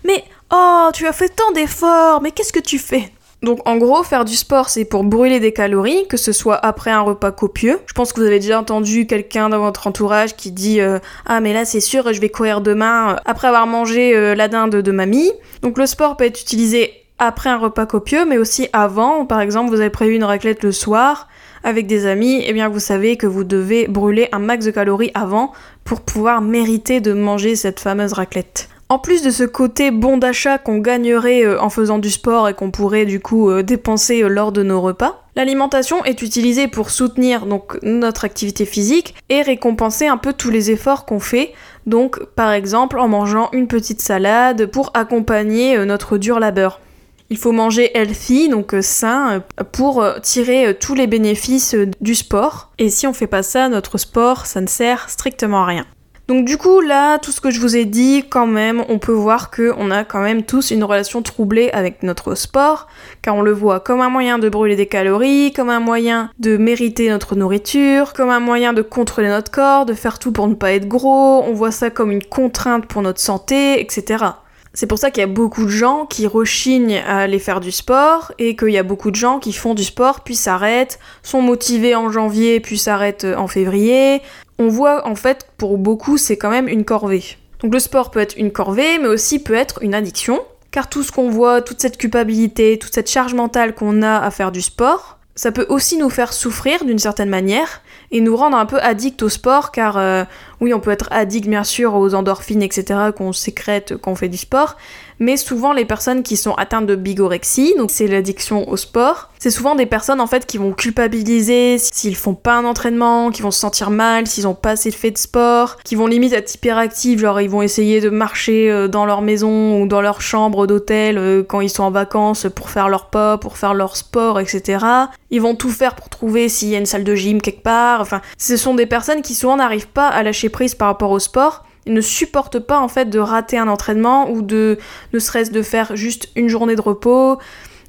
Mais 0.05 0.23
oh, 0.53 0.91
tu 0.95 1.09
as 1.09 1.13
fait 1.13 1.31
tant 1.31 1.51
d'efforts, 1.51 2.21
mais 2.23 2.31
qu'est-ce 2.31 2.53
que 2.53 2.61
tu 2.61 2.79
fais? 2.79 3.11
Donc 3.43 3.67
en 3.67 3.79
gros, 3.79 4.03
faire 4.03 4.27
du 4.27 4.37
sport, 4.37 4.69
c'est 4.69 4.85
pour 4.85 5.03
brûler 5.03 5.41
des 5.41 5.53
calories, 5.53 6.07
que 6.09 6.19
ce 6.19 6.31
soit 6.31 6.57
après 6.57 6.91
un 6.91 7.01
repas 7.01 7.33
copieux. 7.33 7.79
Je 7.87 7.95
pense 7.95 8.13
que 8.13 8.21
vous 8.21 8.27
avez 8.27 8.39
déjà 8.39 8.61
entendu 8.61 9.07
quelqu'un 9.07 9.49
dans 9.49 9.61
votre 9.61 9.87
entourage 9.87 10.37
qui 10.37 10.51
dit 10.51 10.81
euh, 10.81 10.99
Ah 11.25 11.41
mais 11.41 11.55
là 11.55 11.65
c'est 11.65 11.81
sûr, 11.81 12.13
je 12.13 12.21
vais 12.21 12.29
courir 12.29 12.61
demain 12.61 13.15
euh, 13.15 13.17
après 13.25 13.49
avoir 13.49 13.67
mangé 13.67 14.15
euh, 14.15 14.35
la 14.35 14.49
dinde 14.49 14.77
de 14.77 14.93
mamie. 14.93 15.33
Donc 15.63 15.79
le 15.79 15.87
sport 15.87 16.19
peut 16.19 16.25
être 16.25 16.41
utilisé 16.41 16.93
après 17.19 17.49
un 17.49 17.57
repas 17.57 17.87
copieux, 17.87 18.27
mais 18.27 18.37
aussi 18.37 18.69
avant. 18.75 19.25
Par 19.25 19.41
exemple, 19.41 19.71
vous 19.71 19.81
avez 19.81 19.91
prévu 19.91 20.17
une 20.17 20.25
raclette 20.25 20.63
le 20.63 20.73
soir 20.73 21.29
avec 21.65 21.87
des 21.87 22.07
amis, 22.07 22.37
et 22.37 22.47
eh 22.49 22.53
bien 22.53 22.69
vous 22.69 22.79
savez 22.79 23.17
que 23.17 23.27
vous 23.27 23.45
devez 23.45 23.87
brûler 23.87 24.29
un 24.33 24.39
max 24.39 24.65
de 24.65 24.71
calories 24.71 25.11
avant 25.15 25.53
pour 25.85 26.01
pouvoir 26.03 26.41
mériter 26.41 27.01
de 27.01 27.13
manger 27.13 27.57
cette 27.57 27.81
fameuse 27.81 28.15
raclette. 28.15 28.69
En 28.91 28.99
plus 28.99 29.23
de 29.23 29.31
ce 29.31 29.45
côté 29.45 29.93
bon 29.93 30.19
d'achat 30.19 30.59
qu'on 30.59 30.79
gagnerait 30.79 31.47
euh, 31.47 31.63
en 31.63 31.71
faisant 31.71 32.01
du 32.01 32.11
sport 32.11 32.49
et 32.49 32.55
qu'on 32.55 32.73
pourrait 32.73 33.05
du 33.07 33.21
coup 33.21 33.49
euh, 33.49 33.63
dépenser 33.63 34.25
euh, 34.25 34.27
lors 34.29 34.51
de 34.51 34.65
nos 34.65 34.81
repas, 34.81 35.23
l'alimentation 35.37 36.05
est 36.05 36.23
utilisée 36.23 36.67
pour 36.67 36.91
soutenir 36.91 37.47
notre 37.85 38.25
activité 38.25 38.65
physique 38.65 39.15
et 39.29 39.43
récompenser 39.43 40.09
un 40.09 40.17
peu 40.17 40.33
tous 40.33 40.51
les 40.51 40.73
efforts 40.73 41.07
qu'on 41.07 41.21
fait. 41.21 41.53
Donc 41.87 42.21
par 42.35 42.51
exemple 42.51 42.99
en 42.99 43.07
mangeant 43.07 43.49
une 43.53 43.69
petite 43.69 44.01
salade 44.01 44.67
pour 44.67 44.91
accompagner 44.95 45.79
notre 45.87 46.19
dur 46.19 46.41
labeur. 46.41 46.81
Il 47.29 47.39
faut 47.39 47.53
manger 47.53 47.97
healthy, 47.97 48.49
donc 48.49 48.75
sain, 48.81 49.44
pour 49.70 50.05
tirer 50.20 50.77
tous 50.81 50.97
les 50.97 51.06
bénéfices 51.06 51.77
du 52.01 52.17
sport. 52.17 52.73
Et 52.79 52.91
si 52.91 53.06
on 53.06 53.13
fait 53.13 53.29
pas 53.29 53.44
ça, 53.44 53.69
notre 53.69 53.99
sport, 53.99 54.47
ça 54.47 54.61
ne 54.61 54.67
sert 54.67 55.09
strictement 55.09 55.63
à 55.63 55.67
rien. 55.67 55.87
Donc 56.31 56.44
du 56.44 56.58
coup 56.58 56.81
là, 56.81 57.19
tout 57.19 57.32
ce 57.32 57.41
que 57.41 57.51
je 57.51 57.58
vous 57.58 57.77
ai 57.77 57.84
dit, 57.84 58.22
quand 58.31 58.46
même, 58.46 58.84
on 58.89 59.01
peut 59.01 59.10
voir 59.10 59.51
qu'on 59.51 59.91
a 59.91 60.05
quand 60.05 60.22
même 60.22 60.44
tous 60.44 60.70
une 60.70 60.84
relation 60.84 61.22
troublée 61.22 61.70
avec 61.72 62.05
notre 62.05 62.37
sport, 62.37 62.87
car 63.20 63.34
on 63.34 63.43
le 63.43 63.51
voit 63.51 63.81
comme 63.81 64.01
un 64.01 64.10
moyen 64.10 64.39
de 64.39 64.49
brûler 64.49 64.77
des 64.77 64.87
calories, 64.87 65.53
comme 65.53 65.70
un 65.70 65.81
moyen 65.81 66.31
de 66.39 66.56
mériter 66.56 67.10
notre 67.10 67.34
nourriture, 67.34 68.13
comme 68.13 68.31
un 68.31 68.39
moyen 68.39 68.72
de 68.72 68.81
contrôler 68.81 69.27
notre 69.27 69.51
corps, 69.51 69.87
de 69.87 69.93
faire 69.93 70.20
tout 70.20 70.31
pour 70.31 70.46
ne 70.46 70.55
pas 70.55 70.70
être 70.70 70.87
gros, 70.87 71.43
on 71.43 71.53
voit 71.53 71.72
ça 71.72 71.91
comme 71.91 72.13
une 72.13 72.22
contrainte 72.22 72.87
pour 72.87 73.03
notre 73.03 73.19
santé, 73.19 73.81
etc. 73.81 74.27
C'est 74.72 74.87
pour 74.87 74.99
ça 74.99 75.10
qu'il 75.10 75.22
y 75.22 75.25
a 75.25 75.27
beaucoup 75.27 75.65
de 75.65 75.69
gens 75.69 76.06
qui 76.06 76.29
rechignent 76.29 77.03
à 77.05 77.19
aller 77.19 77.41
faire 77.41 77.58
du 77.58 77.72
sport 77.72 78.31
et 78.39 78.55
qu'il 78.55 78.70
y 78.70 78.79
a 78.79 78.84
beaucoup 78.84 79.10
de 79.10 79.17
gens 79.17 79.41
qui 79.41 79.53
font 79.53 79.75
du 79.75 79.82
sport 79.82 80.20
puis 80.20 80.37
s'arrêtent, 80.37 81.01
sont 81.25 81.43
motivés 81.43 81.96
en 81.96 82.08
janvier 82.13 82.60
puis 82.60 82.79
s'arrêtent 82.79 83.27
en 83.37 83.49
février, 83.49 84.22
on 84.60 84.69
voit 84.69 85.08
en 85.08 85.14
fait 85.17 85.48
pour 85.56 85.79
beaucoup 85.79 86.19
c'est 86.19 86.36
quand 86.36 86.50
même 86.50 86.69
une 86.69 86.84
corvée. 86.84 87.24
Donc 87.60 87.72
le 87.72 87.81
sport 87.81 88.10
peut 88.10 88.20
être 88.20 88.36
une 88.36 88.52
corvée, 88.52 88.98
mais 88.98 89.08
aussi 89.08 89.38
peut 89.43 89.55
être 89.55 89.82
une 89.82 89.94
addiction, 89.94 90.40
car 90.70 90.88
tout 90.88 91.02
ce 91.02 91.10
qu'on 91.10 91.31
voit, 91.31 91.62
toute 91.62 91.81
cette 91.81 91.96
culpabilité, 91.96 92.79
toute 92.79 92.94
cette 92.94 93.10
charge 93.10 93.34
mentale 93.34 93.74
qu'on 93.74 94.02
a 94.02 94.19
à 94.19 94.31
faire 94.31 94.52
du 94.52 94.62
sport, 94.62 95.19
ça 95.34 95.52
peut 95.52 95.67
aussi 95.69 95.96
nous 95.96 96.10
faire 96.10 96.32
souffrir 96.32 96.84
d'une 96.84 96.98
certaine 96.98 97.31
manière 97.31 97.81
et 98.10 98.20
nous 98.20 98.36
rendre 98.36 98.56
un 98.56 98.67
peu 98.67 98.79
addict 98.81 99.22
au 99.22 99.29
sport, 99.29 99.72
car 99.72 99.96
euh, 99.96 100.24
oui, 100.60 100.74
on 100.74 100.81
peut 100.81 100.90
être 100.90 101.08
addict 101.10 101.48
bien 101.48 101.64
sûr 101.64 101.94
aux 101.94 102.14
endorphines, 102.14 102.62
etc., 102.62 103.10
qu'on 103.17 103.32
sécrète 103.32 103.96
quand 103.96 104.12
on 104.12 104.17
fait 104.17 104.29
du 104.29 104.36
sport, 104.36 104.76
mais 105.20 105.36
souvent 105.36 105.72
les 105.72 105.84
personnes 105.84 106.22
qui 106.22 106.36
sont 106.36 106.55
atteintes 106.55 106.86
de 106.86 106.96
bigorexie, 106.96 107.74
donc 107.77 107.91
c'est 107.91 108.08
l'addiction 108.08 108.69
au 108.69 108.77
sport, 108.77 109.29
c'est 109.39 109.50
souvent 109.50 109.74
des 109.74 109.86
personnes 109.86 110.20
en 110.20 110.27
fait 110.27 110.46
qui 110.46 110.58
vont 110.58 110.72
culpabiliser 110.72 111.77
s'ils 111.79 112.17
font 112.17 112.34
pas 112.34 112.55
un 112.55 112.65
entraînement, 112.65 113.31
qui 113.31 113.43
vont 113.43 113.50
se 113.50 113.60
sentir 113.60 113.91
mal 113.91 114.27
s'ils 114.27 114.48
ont 114.48 114.55
pas 114.55 114.70
assez 114.70 114.91
fait 114.91 115.10
de 115.10 115.19
sport, 115.19 115.77
qui 115.84 115.94
vont 115.94 116.06
limite 116.06 116.32
être 116.32 116.55
hyperactifs, 116.55 117.20
genre 117.20 117.41
ils 117.41 117.50
vont 117.50 117.62
essayer 117.62 118.00
de 118.00 118.08
marcher 118.10 118.70
euh, 118.70 118.89
dans 118.89 119.05
leur 119.05 119.20
maison 119.20 119.81
ou 119.81 119.86
dans 119.86 120.00
leur 120.00 120.22
chambre 120.22 120.67
d'hôtel 120.67 121.19
euh, 121.19 121.43
quand 121.43 121.60
ils 121.60 121.70
sont 121.70 121.84
en 121.84 121.91
vacances 121.91 122.46
pour 122.55 122.70
faire 122.70 122.89
leur 122.89 123.10
pas, 123.10 123.36
pour 123.36 123.58
faire 123.58 123.74
leur 123.74 123.96
sport, 123.96 124.41
etc. 124.41 124.84
Ils 125.31 125.41
vont 125.43 125.55
tout 125.55 125.70
faire 125.70 125.94
pour 125.94 126.08
trouver 126.08 126.48
s'il 126.48 126.69
y 126.69 126.74
a 126.74 126.79
une 126.79 126.86
salle 126.86 127.05
de 127.05 127.15
gym 127.15 127.43
quelque 127.43 127.62
part. 127.62 128.00
Enfin, 128.00 128.22
ce 128.39 128.56
sont 128.56 128.74
des 128.74 128.86
personnes 128.86 129.22
qui 129.22 129.34
souvent 129.34 129.56
n'arrivent 129.56 129.89
pas 129.89 130.08
à 130.08 130.22
lâcher 130.22 130.48
prise 130.48 130.74
par 130.74 130.89
rapport 130.89 131.10
au 131.10 131.19
sport 131.19 131.65
ils 131.87 131.93
ne 131.93 132.01
supportent 132.01 132.58
pas 132.58 132.79
en 132.79 132.89
fait 132.89 133.06
de 133.06 133.19
rater 133.19 133.58
un 133.58 133.69
entraînement 133.69 134.31
ou 134.31 134.43
de 134.43 134.79
ne 135.13 135.19
serait-ce 135.19 135.51
de 135.51 135.63
faire 135.63 135.96
juste 135.96 136.29
une 136.37 136.49
journée 136.49 136.77
de 136.77 136.81
repos. 136.81 137.39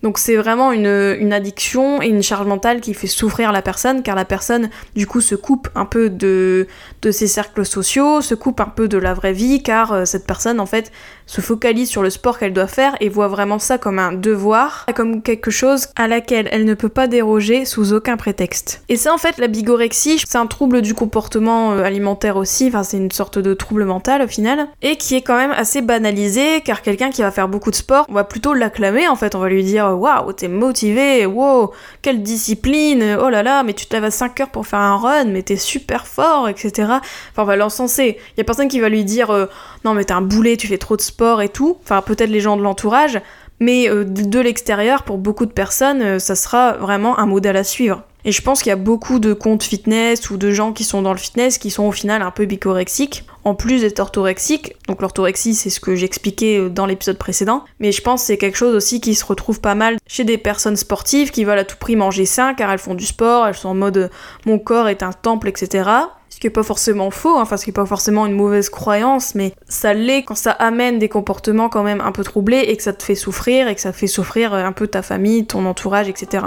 Donc 0.04 0.18
c'est 0.18 0.36
vraiment 0.36 0.72
une, 0.72 0.88
une, 1.20 1.32
addiction 1.32 2.02
et 2.02 2.08
une 2.08 2.24
charge 2.24 2.48
mentale 2.48 2.82
qui 2.82 2.96
fait 2.96 3.06
souffrir 3.06 3.52
la 3.52 3.62
personne 3.62 4.02
car 4.02 4.16
la 4.16 4.26
personne 4.26 4.70
du 4.96 5.06
coup 5.06 5.22
se 5.22 5.36
coupe 5.36 5.70
un 5.76 5.86
peu 5.86 6.10
de, 6.10 6.68
de 7.04 7.12
ses 7.12 7.28
cercles 7.28 7.66
sociaux, 7.66 8.22
se 8.22 8.34
coupe 8.34 8.62
un 8.62 8.66
peu 8.66 8.88
de 8.88 8.98
la 8.98 9.14
vraie 9.14 9.34
vie 9.34 9.62
car 9.62 9.92
euh, 9.92 10.06
cette 10.06 10.26
personne 10.26 10.60
en 10.60 10.66
fait 10.66 10.92
se 11.32 11.40
focalise 11.40 11.90
sur 11.90 12.04
le 12.04 12.10
sport 12.10 12.38
qu'elle 12.38 12.52
doit 12.52 12.68
faire 12.68 12.94
et 13.00 13.08
voit 13.08 13.30
vraiment 13.30 13.58
ça 13.58 13.78
comme 13.78 14.00
un 14.00 14.12
devoir, 14.12 14.86
comme 14.94 15.22
quelque 15.22 15.50
chose 15.50 15.88
à 15.96 16.10
laquelle 16.10 16.50
elle 16.52 16.66
ne 16.66 16.74
peut 16.74 16.90
pas 16.90 17.08
déroger 17.08 17.64
sous 17.64 17.94
aucun 17.94 18.18
prétexte. 18.18 18.84
Et 18.90 18.98
ça 18.98 19.14
en 19.14 19.18
fait 19.18 19.38
la 19.38 19.48
bigorexie, 19.48 20.22
c'est 20.28 20.38
un 20.38 20.46
trouble 20.46 20.82
du 20.82 20.94
comportement 20.94 21.72
euh, 21.72 21.84
alimentaire 21.84 22.36
aussi, 22.36 22.68
enfin 22.68 22.84
c'est 22.84 22.98
une 22.98 23.12
sorte 23.12 23.40
de 23.40 23.54
trouble 23.54 23.86
mental 23.86 24.22
au 24.22 24.28
final, 24.28 24.68
et 24.82 24.98
qui 24.98 25.16
est 25.16 25.22
quand 25.22 25.38
même 25.38 25.52
assez 25.52 25.82
banalisé 25.82 26.60
car 26.66 26.82
quelqu'un 26.82 27.12
qui 27.12 27.22
va 27.22 27.32
faire 27.32 27.48
beaucoup 27.48 27.72
de 27.72 27.76
sport, 27.78 28.06
on 28.10 28.14
va 28.14 28.26
plutôt 28.26 28.54
l'acclamer 28.54 29.08
en 29.08 29.16
fait, 29.16 29.34
on 29.34 29.40
va 29.40 29.48
lui 29.48 29.64
dire 29.64 29.86
waouh 29.86 30.34
t'es 30.34 30.50
motivé, 30.50 31.26
wow 31.26 31.72
quelle 32.02 32.24
discipline, 32.24 33.18
oh 33.22 33.30
là 33.30 33.42
là 33.42 33.64
mais 33.64 33.74
tu 33.74 33.86
te 33.86 33.94
lèves 33.94 34.04
à 34.04 34.12
5 34.12 34.38
heures 34.42 34.50
pour 34.50 34.68
faire 34.68 34.80
un 34.80 34.98
run, 34.98 35.26
mais 35.26 35.44
t'es 35.44 35.56
super 35.56 36.08
fort, 36.08 36.50
etc. 36.50 36.72
Enfin 36.90 37.44
on 37.44 37.46
va 37.46 37.56
l'encenser. 37.56 38.18
Il 38.36 38.40
y 38.40 38.42
a 38.42 38.44
personne 38.44 38.68
qui 38.68 38.82
va 38.82 38.90
lui 38.90 39.06
dire 39.06 39.32
euh, 39.32 39.46
non 39.86 39.94
mais 39.94 40.04
t'es 40.04 40.12
un 40.12 40.22
boulet, 40.22 40.58
tu 40.58 40.68
fais 40.68 40.78
trop 40.78 40.98
de 40.98 41.02
sport 41.02 41.21
et 41.42 41.50
tout, 41.50 41.78
enfin 41.84 42.02
peut-être 42.02 42.30
les 42.30 42.40
gens 42.40 42.58
de 42.58 42.64
l'entourage, 42.64 43.22
mais 43.62 43.88
euh, 43.88 44.04
de 44.04 44.40
l'extérieur, 44.40 45.04
pour 45.04 45.20
beaucoup 45.20 45.46
de 45.46 45.52
personnes, 45.52 46.02
euh, 46.02 46.20
ça 46.20 46.36
sera 46.36 46.74
vraiment 46.74 47.20
un 47.20 47.28
modèle 47.28 47.56
à 47.56 47.64
suivre. 47.64 48.04
Et 48.26 48.32
je 48.32 48.42
pense 48.42 48.62
qu'il 48.62 48.70
y 48.70 48.74
a 48.74 48.76
beaucoup 48.76 49.20
de 49.20 49.34
comptes 49.34 49.64
fitness 49.64 50.30
ou 50.30 50.38
de 50.38 50.52
gens 50.52 50.74
qui 50.74 50.84
sont 50.84 51.02
dans 51.02 51.12
le 51.12 51.18
fitness 51.18 51.58
qui 51.58 51.72
sont 51.72 51.86
au 51.86 51.92
final 51.92 52.22
un 52.22 52.30
peu 52.30 52.46
bicorexiques, 52.46 53.24
en 53.44 53.56
plus 53.56 53.82
d'être 53.82 54.00
orthorexiques. 54.00 54.76
Donc 54.88 55.02
l'orthorexie, 55.02 55.56
c'est 55.56 55.70
ce 55.70 55.80
que 55.80 55.96
j'expliquais 55.96 56.58
euh, 56.58 56.70
dans 56.70 56.88
l'épisode 56.88 57.18
précédent. 57.18 57.64
Mais 57.80 57.92
je 57.92 58.02
pense 58.02 58.22
que 58.22 58.28
c'est 58.28 58.38
quelque 58.38 58.58
chose 58.58 58.76
aussi 58.76 59.00
qui 59.00 59.14
se 59.14 59.26
retrouve 59.26 59.62
pas 59.62 59.76
mal 59.76 59.98
chez 60.08 60.24
des 60.24 60.40
personnes 60.40 60.76
sportives 60.76 61.30
qui 61.30 61.44
veulent 61.44 61.60
à 61.60 61.66
tout 61.66 61.78
prix 61.78 61.96
manger 61.96 62.26
sain 62.26 62.56
car 62.56 62.72
elles 62.72 62.80
font 62.80 62.96
du 62.96 63.06
sport, 63.06 63.48
elles 63.48 63.56
sont 63.56 63.70
en 63.70 63.76
mode 63.76 64.10
mon 64.46 64.58
corps 64.58 64.90
est 64.90 65.04
un 65.04 65.14
temple, 65.14 65.50
etc 65.50 65.84
qui 66.40 66.48
est 66.48 66.52
pas 66.52 66.64
forcément 66.64 67.12
faux, 67.12 67.38
hein, 67.38 67.42
enfin 67.42 67.58
ce 67.58 67.66
qui 67.66 67.70
est 67.70 67.74
pas 67.74 67.86
forcément 67.86 68.26
une 68.26 68.34
mauvaise 68.34 68.70
croyance, 68.70 69.36
mais 69.36 69.54
ça 69.68 69.94
l'est 69.94 70.24
quand 70.24 70.36
ça 70.36 70.52
amène 70.52 71.00
des 71.00 71.10
comportements 71.10 71.70
quand 71.70 71.84
même 71.84 72.02
un 72.02 72.12
peu 72.12 72.24
troublés 72.24 72.66
et 72.68 72.78
que 72.78 72.84
ça 72.84 72.94
te 72.94 73.04
fait 73.04 73.16
souffrir 73.16 73.68
et 73.68 73.76
que 73.76 73.82
ça 73.82 73.94
fait 73.94 74.08
souffrir 74.08 74.54
un 74.54 74.72
peu 74.72 74.88
ta 74.88 75.02
famille, 75.02 75.46
ton 75.46 75.66
entourage, 75.66 76.10
etc. 76.10 76.46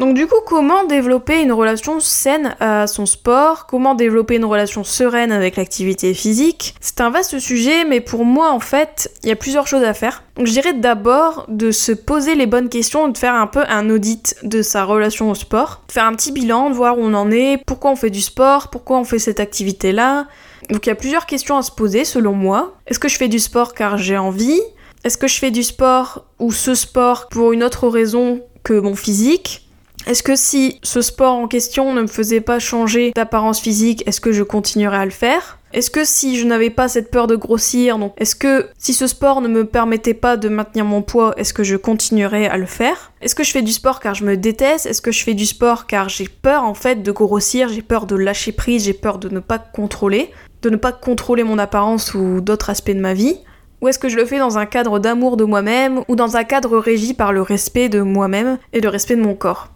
Donc 0.00 0.14
du 0.14 0.26
coup, 0.26 0.40
comment 0.46 0.84
développer 0.84 1.42
une 1.42 1.52
relation 1.52 2.00
saine 2.00 2.56
à 2.58 2.86
son 2.86 3.06
sport? 3.06 3.66
Comment 3.66 3.94
développer 3.94 4.34
une 4.34 4.44
relation 4.44 4.82
sereine 4.82 5.30
avec 5.30 5.56
l'activité 5.56 6.12
physique? 6.12 6.74
C'est 6.80 7.00
un 7.00 7.10
vaste 7.10 7.38
sujet, 7.38 7.84
mais 7.84 8.00
pour 8.00 8.24
moi, 8.24 8.50
en 8.50 8.58
fait, 8.58 9.12
il 9.22 9.28
y 9.28 9.32
a 9.32 9.36
plusieurs 9.36 9.68
choses 9.68 9.84
à 9.84 9.94
faire. 9.94 10.24
Donc 10.36 10.46
je 10.46 10.52
dirais 10.52 10.72
d'abord 10.72 11.44
de 11.48 11.70
se 11.70 11.92
poser 11.92 12.34
les 12.34 12.46
bonnes 12.46 12.68
questions, 12.68 13.08
de 13.08 13.18
faire 13.18 13.34
un 13.34 13.46
peu 13.46 13.62
un 13.68 13.90
audit 13.90 14.34
de 14.42 14.62
sa 14.62 14.84
relation 14.84 15.30
au 15.30 15.34
sport, 15.36 15.82
de 15.86 15.92
faire 15.92 16.06
un 16.06 16.14
petit 16.14 16.32
bilan, 16.32 16.70
de 16.70 16.74
voir 16.74 16.98
où 16.98 17.02
on 17.02 17.14
en 17.14 17.30
est, 17.30 17.62
pourquoi 17.64 17.92
on 17.92 17.96
fait 17.96 18.10
du 18.10 18.22
sport, 18.22 18.70
pourquoi 18.70 18.98
on 18.98 19.04
fait 19.04 19.20
cette 19.20 19.40
activité-là. 19.40 20.26
Donc 20.70 20.86
il 20.86 20.88
y 20.88 20.92
a 20.92 20.96
plusieurs 20.96 21.26
questions 21.26 21.56
à 21.56 21.62
se 21.62 21.70
poser 21.70 22.04
selon 22.04 22.32
moi. 22.32 22.74
Est-ce 22.86 22.98
que 22.98 23.08
je 23.08 23.18
fais 23.18 23.28
du 23.28 23.38
sport 23.38 23.74
car 23.74 23.98
j'ai 23.98 24.18
envie? 24.18 24.60
Est-ce 25.04 25.18
que 25.18 25.28
je 25.28 25.38
fais 25.38 25.50
du 25.50 25.62
sport 25.62 26.24
ou 26.38 26.50
ce 26.50 26.74
sport 26.74 27.28
pour 27.28 27.52
une 27.52 27.62
autre 27.62 27.88
raison 27.88 28.40
que 28.62 28.74
mon 28.74 28.96
physique? 28.96 29.68
Est-ce 30.06 30.22
que 30.22 30.36
si 30.36 30.80
ce 30.82 31.00
sport 31.00 31.34
en 31.34 31.48
question 31.48 31.94
ne 31.94 32.02
me 32.02 32.06
faisait 32.06 32.40
pas 32.40 32.58
changer 32.58 33.12
d'apparence 33.14 33.60
physique, 33.60 34.02
est-ce 34.06 34.20
que 34.20 34.32
je 34.32 34.42
continuerais 34.42 34.98
à 34.98 35.04
le 35.04 35.10
faire? 35.10 35.58
Est-ce 35.72 35.90
que 35.90 36.04
si 36.04 36.38
je 36.38 36.46
n'avais 36.46 36.68
pas 36.68 36.88
cette 36.88 37.10
peur 37.10 37.26
de 37.26 37.36
grossir, 37.36 37.98
donc 37.98 38.12
est-ce 38.18 38.36
que 38.36 38.68
si 38.76 38.92
ce 38.92 39.06
sport 39.06 39.40
ne 39.40 39.48
me 39.48 39.64
permettait 39.64 40.12
pas 40.12 40.36
de 40.36 40.50
maintenir 40.50 40.84
mon 40.84 41.00
poids, 41.00 41.32
est-ce 41.38 41.54
que 41.54 41.64
je 41.64 41.76
continuerais 41.76 42.46
à 42.46 42.58
le 42.58 42.66
faire? 42.66 43.12
Est-ce 43.22 43.34
que 43.34 43.44
je 43.44 43.52
fais 43.52 43.62
du 43.62 43.72
sport 43.72 44.00
car 44.00 44.14
je 44.14 44.24
me 44.24 44.36
déteste? 44.36 44.84
Est-ce 44.84 45.00
que 45.00 45.12
je 45.12 45.22
fais 45.22 45.34
du 45.34 45.46
sport 45.46 45.86
car 45.86 46.10
j'ai 46.10 46.28
peur 46.28 46.64
en 46.64 46.74
fait 46.74 47.02
de 47.02 47.12
grossir, 47.12 47.70
j'ai 47.70 47.80
peur 47.80 48.04
de 48.04 48.16
lâcher 48.16 48.52
prise, 48.52 48.84
j'ai 48.84 48.92
peur 48.92 49.18
de 49.18 49.30
ne 49.30 49.40
pas 49.40 49.58
contrôler, 49.58 50.30
de 50.60 50.68
ne 50.68 50.76
pas 50.76 50.92
contrôler 50.92 51.42
mon 51.42 51.58
apparence 51.58 52.12
ou 52.12 52.42
d'autres 52.42 52.68
aspects 52.68 52.90
de 52.90 53.00
ma 53.00 53.14
vie? 53.14 53.38
Ou 53.80 53.88
est-ce 53.88 53.98
que 53.98 54.08
je 54.08 54.16
le 54.16 54.26
fais 54.26 54.38
dans 54.38 54.58
un 54.58 54.66
cadre 54.66 54.98
d'amour 54.98 55.36
de 55.36 55.44
moi-même 55.44 56.02
ou 56.06 56.16
dans 56.16 56.36
un 56.36 56.44
cadre 56.44 56.78
régi 56.78 57.14
par 57.14 57.32
le 57.32 57.40
respect 57.40 57.88
de 57.88 58.02
moi-même 58.02 58.58
et 58.74 58.80
le 58.80 58.88
respect 58.88 59.16
de 59.16 59.22
mon 59.22 59.34
corps? 59.34 59.71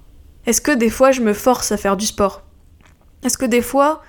Est-ce 0.47 0.61
que 0.61 0.73
des 0.73 0.91
fois 0.91 1.13
je 1.13 1.21
me 1.21 1.33
force 1.33 1.73
à 1.73 1.77
faire 1.77 1.97
du 1.97 2.07
sport? 2.07 2.43
Est-ce 3.25 3.39
que 3.39 3.47
des 3.47 3.63
fois 3.63 4.03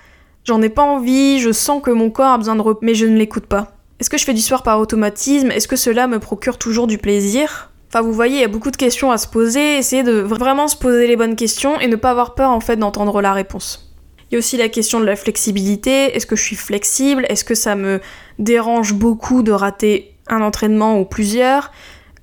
j'en 0.45 0.61
ai 0.61 0.69
pas 0.69 0.83
envie, 0.83 1.39
je 1.39 1.51
sens 1.51 1.81
que 1.83 1.91
mon 1.91 2.09
corps 2.09 2.33
a 2.33 2.37
besoin 2.37 2.55
de 2.55 2.61
repos, 2.61 2.79
mais 2.83 2.95
je 2.95 3.05
ne 3.05 3.17
l'écoute 3.17 3.45
pas? 3.45 3.73
Est-ce 3.99 4.09
que 4.09 4.17
je 4.17 4.23
fais 4.23 4.33
du 4.33 4.41
sport 4.41 4.63
par 4.63 4.79
automatisme? 4.79 5.51
Est-ce 5.51 5.67
que 5.67 5.75
cela 5.75 6.07
me 6.07 6.19
procure 6.19 6.57
toujours 6.57 6.87
du 6.87 6.97
plaisir? 6.97 7.71
Enfin, 7.89 8.01
vous 8.01 8.13
voyez, 8.13 8.35
il 8.35 8.41
y 8.41 8.45
a 8.45 8.49
beaucoup 8.49 8.69
de 8.69 8.77
questions 8.77 9.11
à 9.11 9.17
se 9.17 9.27
poser. 9.27 9.77
Essayez 9.77 10.03
de 10.03 10.19
vraiment 10.19 10.67
se 10.67 10.75
poser 10.75 11.07
les 11.07 11.15
bonnes 11.15 11.35
questions 11.35 11.79
et 11.79 11.87
ne 11.87 11.95
pas 11.95 12.11
avoir 12.11 12.35
peur 12.35 12.51
en 12.51 12.59
fait 12.59 12.75
d'entendre 12.75 13.21
la 13.21 13.33
réponse. 13.33 13.95
Il 14.29 14.33
y 14.33 14.37
a 14.37 14.39
aussi 14.39 14.57
la 14.57 14.67
question 14.69 14.99
de 14.99 15.05
la 15.05 15.15
flexibilité. 15.15 16.15
Est-ce 16.15 16.25
que 16.25 16.35
je 16.35 16.43
suis 16.43 16.55
flexible? 16.57 17.25
Est-ce 17.29 17.45
que 17.45 17.55
ça 17.55 17.75
me 17.75 18.01
dérange 18.39 18.93
beaucoup 18.93 19.41
de 19.41 19.53
rater 19.53 20.15
un 20.27 20.41
entraînement 20.41 20.99
ou 20.99 21.05
plusieurs? 21.05 21.71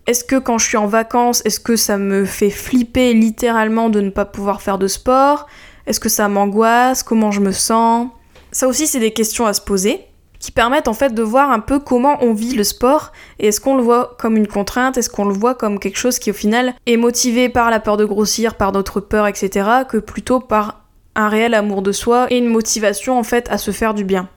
Est-ce 0.07 0.25
que 0.25 0.37
quand 0.37 0.59
je 0.59 0.67
suis 0.67 0.77
en 0.77 0.87
vacances, 0.87 1.43
est-ce 1.45 1.61
que 1.61 1.77
ça 1.77 1.97
me 1.97 2.25
fait 2.25 2.51
flipper 2.51 3.15
littéralement 3.15 3.89
de 3.89 4.01
ne 4.01 4.11
pas 4.11 4.25
pouvoir 4.25 4.61
faire 4.61 4.79
de 4.79 4.87
sport? 4.87 5.47
Est-ce 5.87 6.01
que 6.01 6.09
ça 6.09 6.29
m'angoisse? 6.29 7.03
Comment 7.03 7.31
je 7.31 7.41
me 7.41 7.53
sens? 7.53 8.09
Ça 8.53 8.69
aussi, 8.69 8.87
c'est 8.87 9.01
des 9.01 9.13
questions 9.13 9.47
à 9.47 9.53
se 9.53 9.61
poser 9.61 10.05
qui 10.45 10.53
permettent 10.53 10.89
en 10.89 10.93
fait 10.93 11.15
de 11.15 11.23
voir 11.23 11.51
un 11.51 11.61
peu 11.61 11.79
comment 11.79 12.19
on 12.21 12.35
vit 12.35 12.55
le 12.55 12.65
sport 12.65 13.13
et 13.39 13.47
est-ce 13.49 13.63
qu'on 13.63 13.77
le 13.77 13.83
voit 13.83 14.15
comme 14.19 14.37
une 14.37 14.47
contrainte, 14.47 14.99
est-ce 14.99 15.09
qu'on 15.09 15.25
le 15.25 15.33
voit 15.33 15.55
comme 15.55 15.79
quelque 15.79 15.97
chose 15.97 16.19
qui 16.19 16.31
au 16.31 16.35
final 16.35 16.75
est 16.85 16.99
motivé 16.99 17.49
par 17.49 17.71
la 17.71 17.81
peur 17.81 17.97
de 17.97 18.05
grossir, 18.05 18.57
par 18.57 18.71
d'autres 18.71 19.01
peurs, 19.01 19.27
etc., 19.27 19.67
que 19.89 19.97
plutôt 19.97 20.41
par 20.41 20.83
un 21.15 21.31
réel 21.31 21.55
amour 21.55 21.81
de 21.81 21.93
soi 21.93 22.27
et 22.29 22.37
une 22.37 22.49
motivation 22.49 23.19
en 23.19 23.23
fait 23.23 23.49
à 23.51 23.57
se 23.57 23.71
faire 23.71 23.95
du 23.95 24.05
bien? 24.05 24.29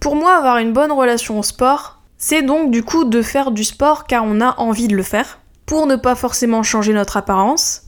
Pour 0.00 0.16
moi, 0.16 0.34
avoir 0.34 0.58
une 0.58 0.72
bonne 0.72 0.90
relation 0.90 1.38
au 1.38 1.44
sport, 1.44 2.00
c'est 2.18 2.42
donc 2.42 2.70
du 2.70 2.82
coup 2.82 3.04
de 3.04 3.22
faire 3.22 3.50
du 3.50 3.64
sport 3.64 4.06
car 4.06 4.24
on 4.24 4.40
a 4.40 4.58
envie 4.58 4.88
de 4.88 4.96
le 4.96 5.02
faire, 5.02 5.40
pour 5.66 5.86
ne 5.86 5.96
pas 5.96 6.14
forcément 6.14 6.62
changer 6.62 6.92
notre 6.92 7.16
apparence. 7.16 7.82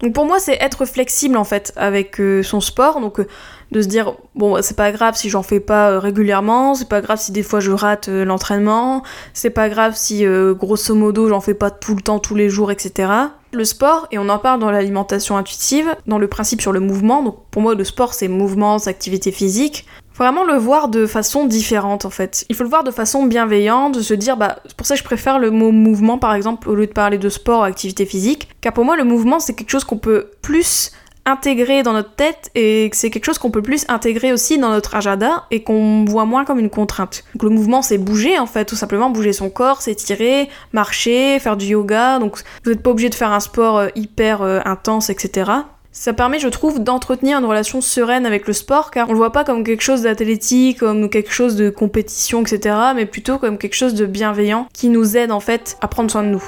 Donc 0.00 0.14
pour 0.14 0.24
moi 0.24 0.40
c'est 0.40 0.56
être 0.60 0.86
flexible 0.86 1.36
en 1.36 1.44
fait 1.44 1.74
avec 1.76 2.20
euh, 2.20 2.42
son 2.42 2.60
sport, 2.60 3.00
donc 3.00 3.20
euh, 3.20 3.26
de 3.70 3.82
se 3.82 3.86
dire 3.86 4.14
bon 4.34 4.62
c'est 4.62 4.76
pas 4.76 4.92
grave 4.92 5.14
si 5.14 5.28
j'en 5.28 5.42
fais 5.42 5.60
pas 5.60 5.90
euh, 5.90 5.98
régulièrement, 5.98 6.74
c'est 6.74 6.88
pas 6.88 7.02
grave 7.02 7.18
si 7.20 7.32
des 7.32 7.42
fois 7.42 7.60
je 7.60 7.70
rate 7.70 8.08
l'entraînement, 8.08 9.02
c'est 9.34 9.50
pas 9.50 9.68
grave 9.68 9.92
si 9.94 10.24
grosso 10.52 10.94
modo 10.94 11.28
j'en 11.28 11.42
fais 11.42 11.52
pas 11.52 11.70
tout 11.70 11.94
le 11.94 12.00
temps 12.00 12.18
tous 12.18 12.34
les 12.34 12.48
jours 12.48 12.70
etc. 12.70 13.12
Le 13.52 13.64
sport, 13.64 14.06
et 14.10 14.18
on 14.18 14.28
en 14.28 14.38
parle 14.38 14.60
dans 14.60 14.70
l'alimentation 14.70 15.36
intuitive, 15.36 15.94
dans 16.06 16.18
le 16.18 16.28
principe 16.28 16.62
sur 16.62 16.72
le 16.72 16.80
mouvement, 16.80 17.22
donc 17.22 17.36
pour 17.50 17.60
moi 17.60 17.74
le 17.74 17.84
sport 17.84 18.14
c'est 18.14 18.28
mouvement, 18.28 18.78
c'est 18.78 18.88
activité 18.88 19.32
physique, 19.32 19.86
vraiment 20.20 20.44
le 20.44 20.54
voir 20.54 20.88
de 20.88 21.06
façon 21.06 21.46
différente 21.46 22.04
en 22.04 22.10
fait. 22.10 22.44
Il 22.50 22.54
faut 22.54 22.62
le 22.62 22.68
voir 22.68 22.84
de 22.84 22.90
façon 22.90 23.24
bienveillante, 23.24 23.94
de 23.94 24.02
se 24.02 24.12
dire 24.14 24.36
bah 24.36 24.58
c'est 24.66 24.76
pour 24.76 24.86
ça 24.86 24.94
que 24.94 24.98
je 24.98 25.04
préfère 25.04 25.38
le 25.38 25.50
mot 25.50 25.72
mouvement 25.72 26.18
par 26.18 26.34
exemple 26.34 26.68
au 26.68 26.74
lieu 26.74 26.86
de 26.86 26.92
parler 26.92 27.16
de 27.16 27.28
sport 27.30 27.64
activité 27.64 28.04
physique, 28.04 28.48
car 28.60 28.74
pour 28.74 28.84
moi 28.84 28.96
le 28.96 29.04
mouvement 29.04 29.40
c'est 29.40 29.54
quelque 29.54 29.70
chose 29.70 29.84
qu'on 29.84 29.98
peut 29.98 30.30
plus 30.42 30.92
intégrer 31.26 31.82
dans 31.82 31.92
notre 31.92 32.14
tête 32.14 32.50
et 32.54 32.90
c'est 32.92 33.10
quelque 33.10 33.24
chose 33.24 33.38
qu'on 33.38 33.50
peut 33.50 33.62
plus 33.62 33.84
intégrer 33.88 34.32
aussi 34.32 34.58
dans 34.58 34.70
notre 34.70 34.94
agenda 34.94 35.44
et 35.50 35.62
qu'on 35.62 36.04
voit 36.04 36.24
moins 36.26 36.44
comme 36.44 36.58
une 36.58 36.70
contrainte. 36.70 37.24
Donc 37.34 37.44
le 37.44 37.50
mouvement 37.50 37.80
c'est 37.80 37.98
bouger 37.98 38.38
en 38.38 38.46
fait, 38.46 38.66
tout 38.66 38.76
simplement 38.76 39.10
bouger 39.10 39.32
son 39.32 39.48
corps, 39.48 39.80
s'étirer, 39.80 40.50
marcher, 40.72 41.38
faire 41.38 41.56
du 41.56 41.66
yoga, 41.66 42.18
donc 42.18 42.38
vous 42.64 42.70
n'êtes 42.70 42.82
pas 42.82 42.90
obligé 42.90 43.08
de 43.08 43.14
faire 43.14 43.32
un 43.32 43.40
sport 43.40 43.78
euh, 43.78 43.88
hyper 43.94 44.42
euh, 44.42 44.60
intense, 44.66 45.08
etc. 45.08 45.50
Ça 45.92 46.12
permet, 46.12 46.38
je 46.38 46.46
trouve, 46.46 46.78
d'entretenir 46.78 47.38
une 47.38 47.44
relation 47.44 47.80
sereine 47.80 48.24
avec 48.24 48.46
le 48.46 48.52
sport, 48.52 48.92
car 48.92 49.08
on 49.08 49.12
le 49.12 49.18
voit 49.18 49.32
pas 49.32 49.42
comme 49.42 49.64
quelque 49.64 49.82
chose 49.82 50.02
d'athlétique, 50.02 50.78
comme 50.78 51.10
quelque 51.10 51.32
chose 51.32 51.56
de 51.56 51.68
compétition, 51.68 52.42
etc., 52.42 52.76
mais 52.94 53.06
plutôt 53.06 53.38
comme 53.38 53.58
quelque 53.58 53.74
chose 53.74 53.94
de 53.94 54.06
bienveillant 54.06 54.68
qui 54.72 54.88
nous 54.88 55.16
aide 55.16 55.32
en 55.32 55.40
fait 55.40 55.76
à 55.80 55.88
prendre 55.88 56.08
soin 56.08 56.22
de 56.22 56.28
nous. 56.28 56.44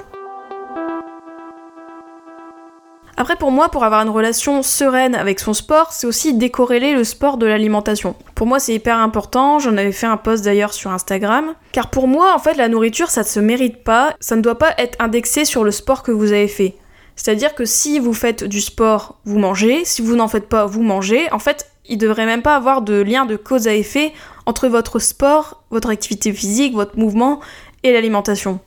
Après, 3.16 3.36
pour 3.36 3.50
moi, 3.50 3.68
pour 3.68 3.84
avoir 3.84 4.02
une 4.02 4.10
relation 4.10 4.62
sereine 4.62 5.16
avec 5.16 5.40
son 5.40 5.54
sport, 5.54 5.92
c'est 5.92 6.06
aussi 6.06 6.34
décorréler 6.34 6.94
le 6.94 7.04
sport 7.04 7.36
de 7.36 7.46
l'alimentation. 7.46 8.14
Pour 8.36 8.46
moi, 8.46 8.60
c'est 8.60 8.74
hyper 8.74 8.98
important. 8.98 9.58
J'en 9.58 9.76
avais 9.76 9.92
fait 9.92 10.06
un 10.06 10.16
post 10.16 10.44
d'ailleurs 10.44 10.72
sur 10.72 10.90
Instagram. 10.90 11.54
Car 11.72 11.90
pour 11.90 12.08
moi, 12.08 12.32
en 12.34 12.38
fait, 12.38 12.54
la 12.54 12.68
nourriture, 12.68 13.10
ça 13.10 13.22
ne 13.22 13.26
se 13.26 13.40
mérite 13.40 13.84
pas. 13.84 14.14
Ça 14.20 14.34
ne 14.34 14.40
doit 14.40 14.58
pas 14.58 14.74
être 14.78 14.96
indexé 14.98 15.44
sur 15.44 15.62
le 15.62 15.72
sport 15.72 16.02
que 16.02 16.10
vous 16.10 16.32
avez 16.32 16.48
fait. 16.48 16.76
C'est-à-dire 17.22 17.54
que 17.54 17.64
si 17.64 18.00
vous 18.00 18.14
faites 18.14 18.42
du 18.42 18.60
sport, 18.60 19.20
vous 19.24 19.38
mangez, 19.38 19.84
si 19.84 20.02
vous 20.02 20.16
n'en 20.16 20.26
faites 20.26 20.48
pas, 20.48 20.66
vous 20.66 20.82
mangez. 20.82 21.30
En 21.30 21.38
fait, 21.38 21.70
il 21.86 21.96
devrait 21.96 22.26
même 22.26 22.42
pas 22.42 22.56
avoir 22.56 22.82
de 22.82 23.00
lien 23.00 23.26
de 23.26 23.36
cause 23.36 23.68
à 23.68 23.74
effet 23.74 24.12
entre 24.44 24.66
votre 24.66 24.98
sport, 24.98 25.62
votre 25.70 25.90
activité 25.90 26.32
physique, 26.32 26.74
votre 26.74 26.98
mouvement 26.98 27.38
et 27.84 27.92
l'alimentation. 27.92 28.58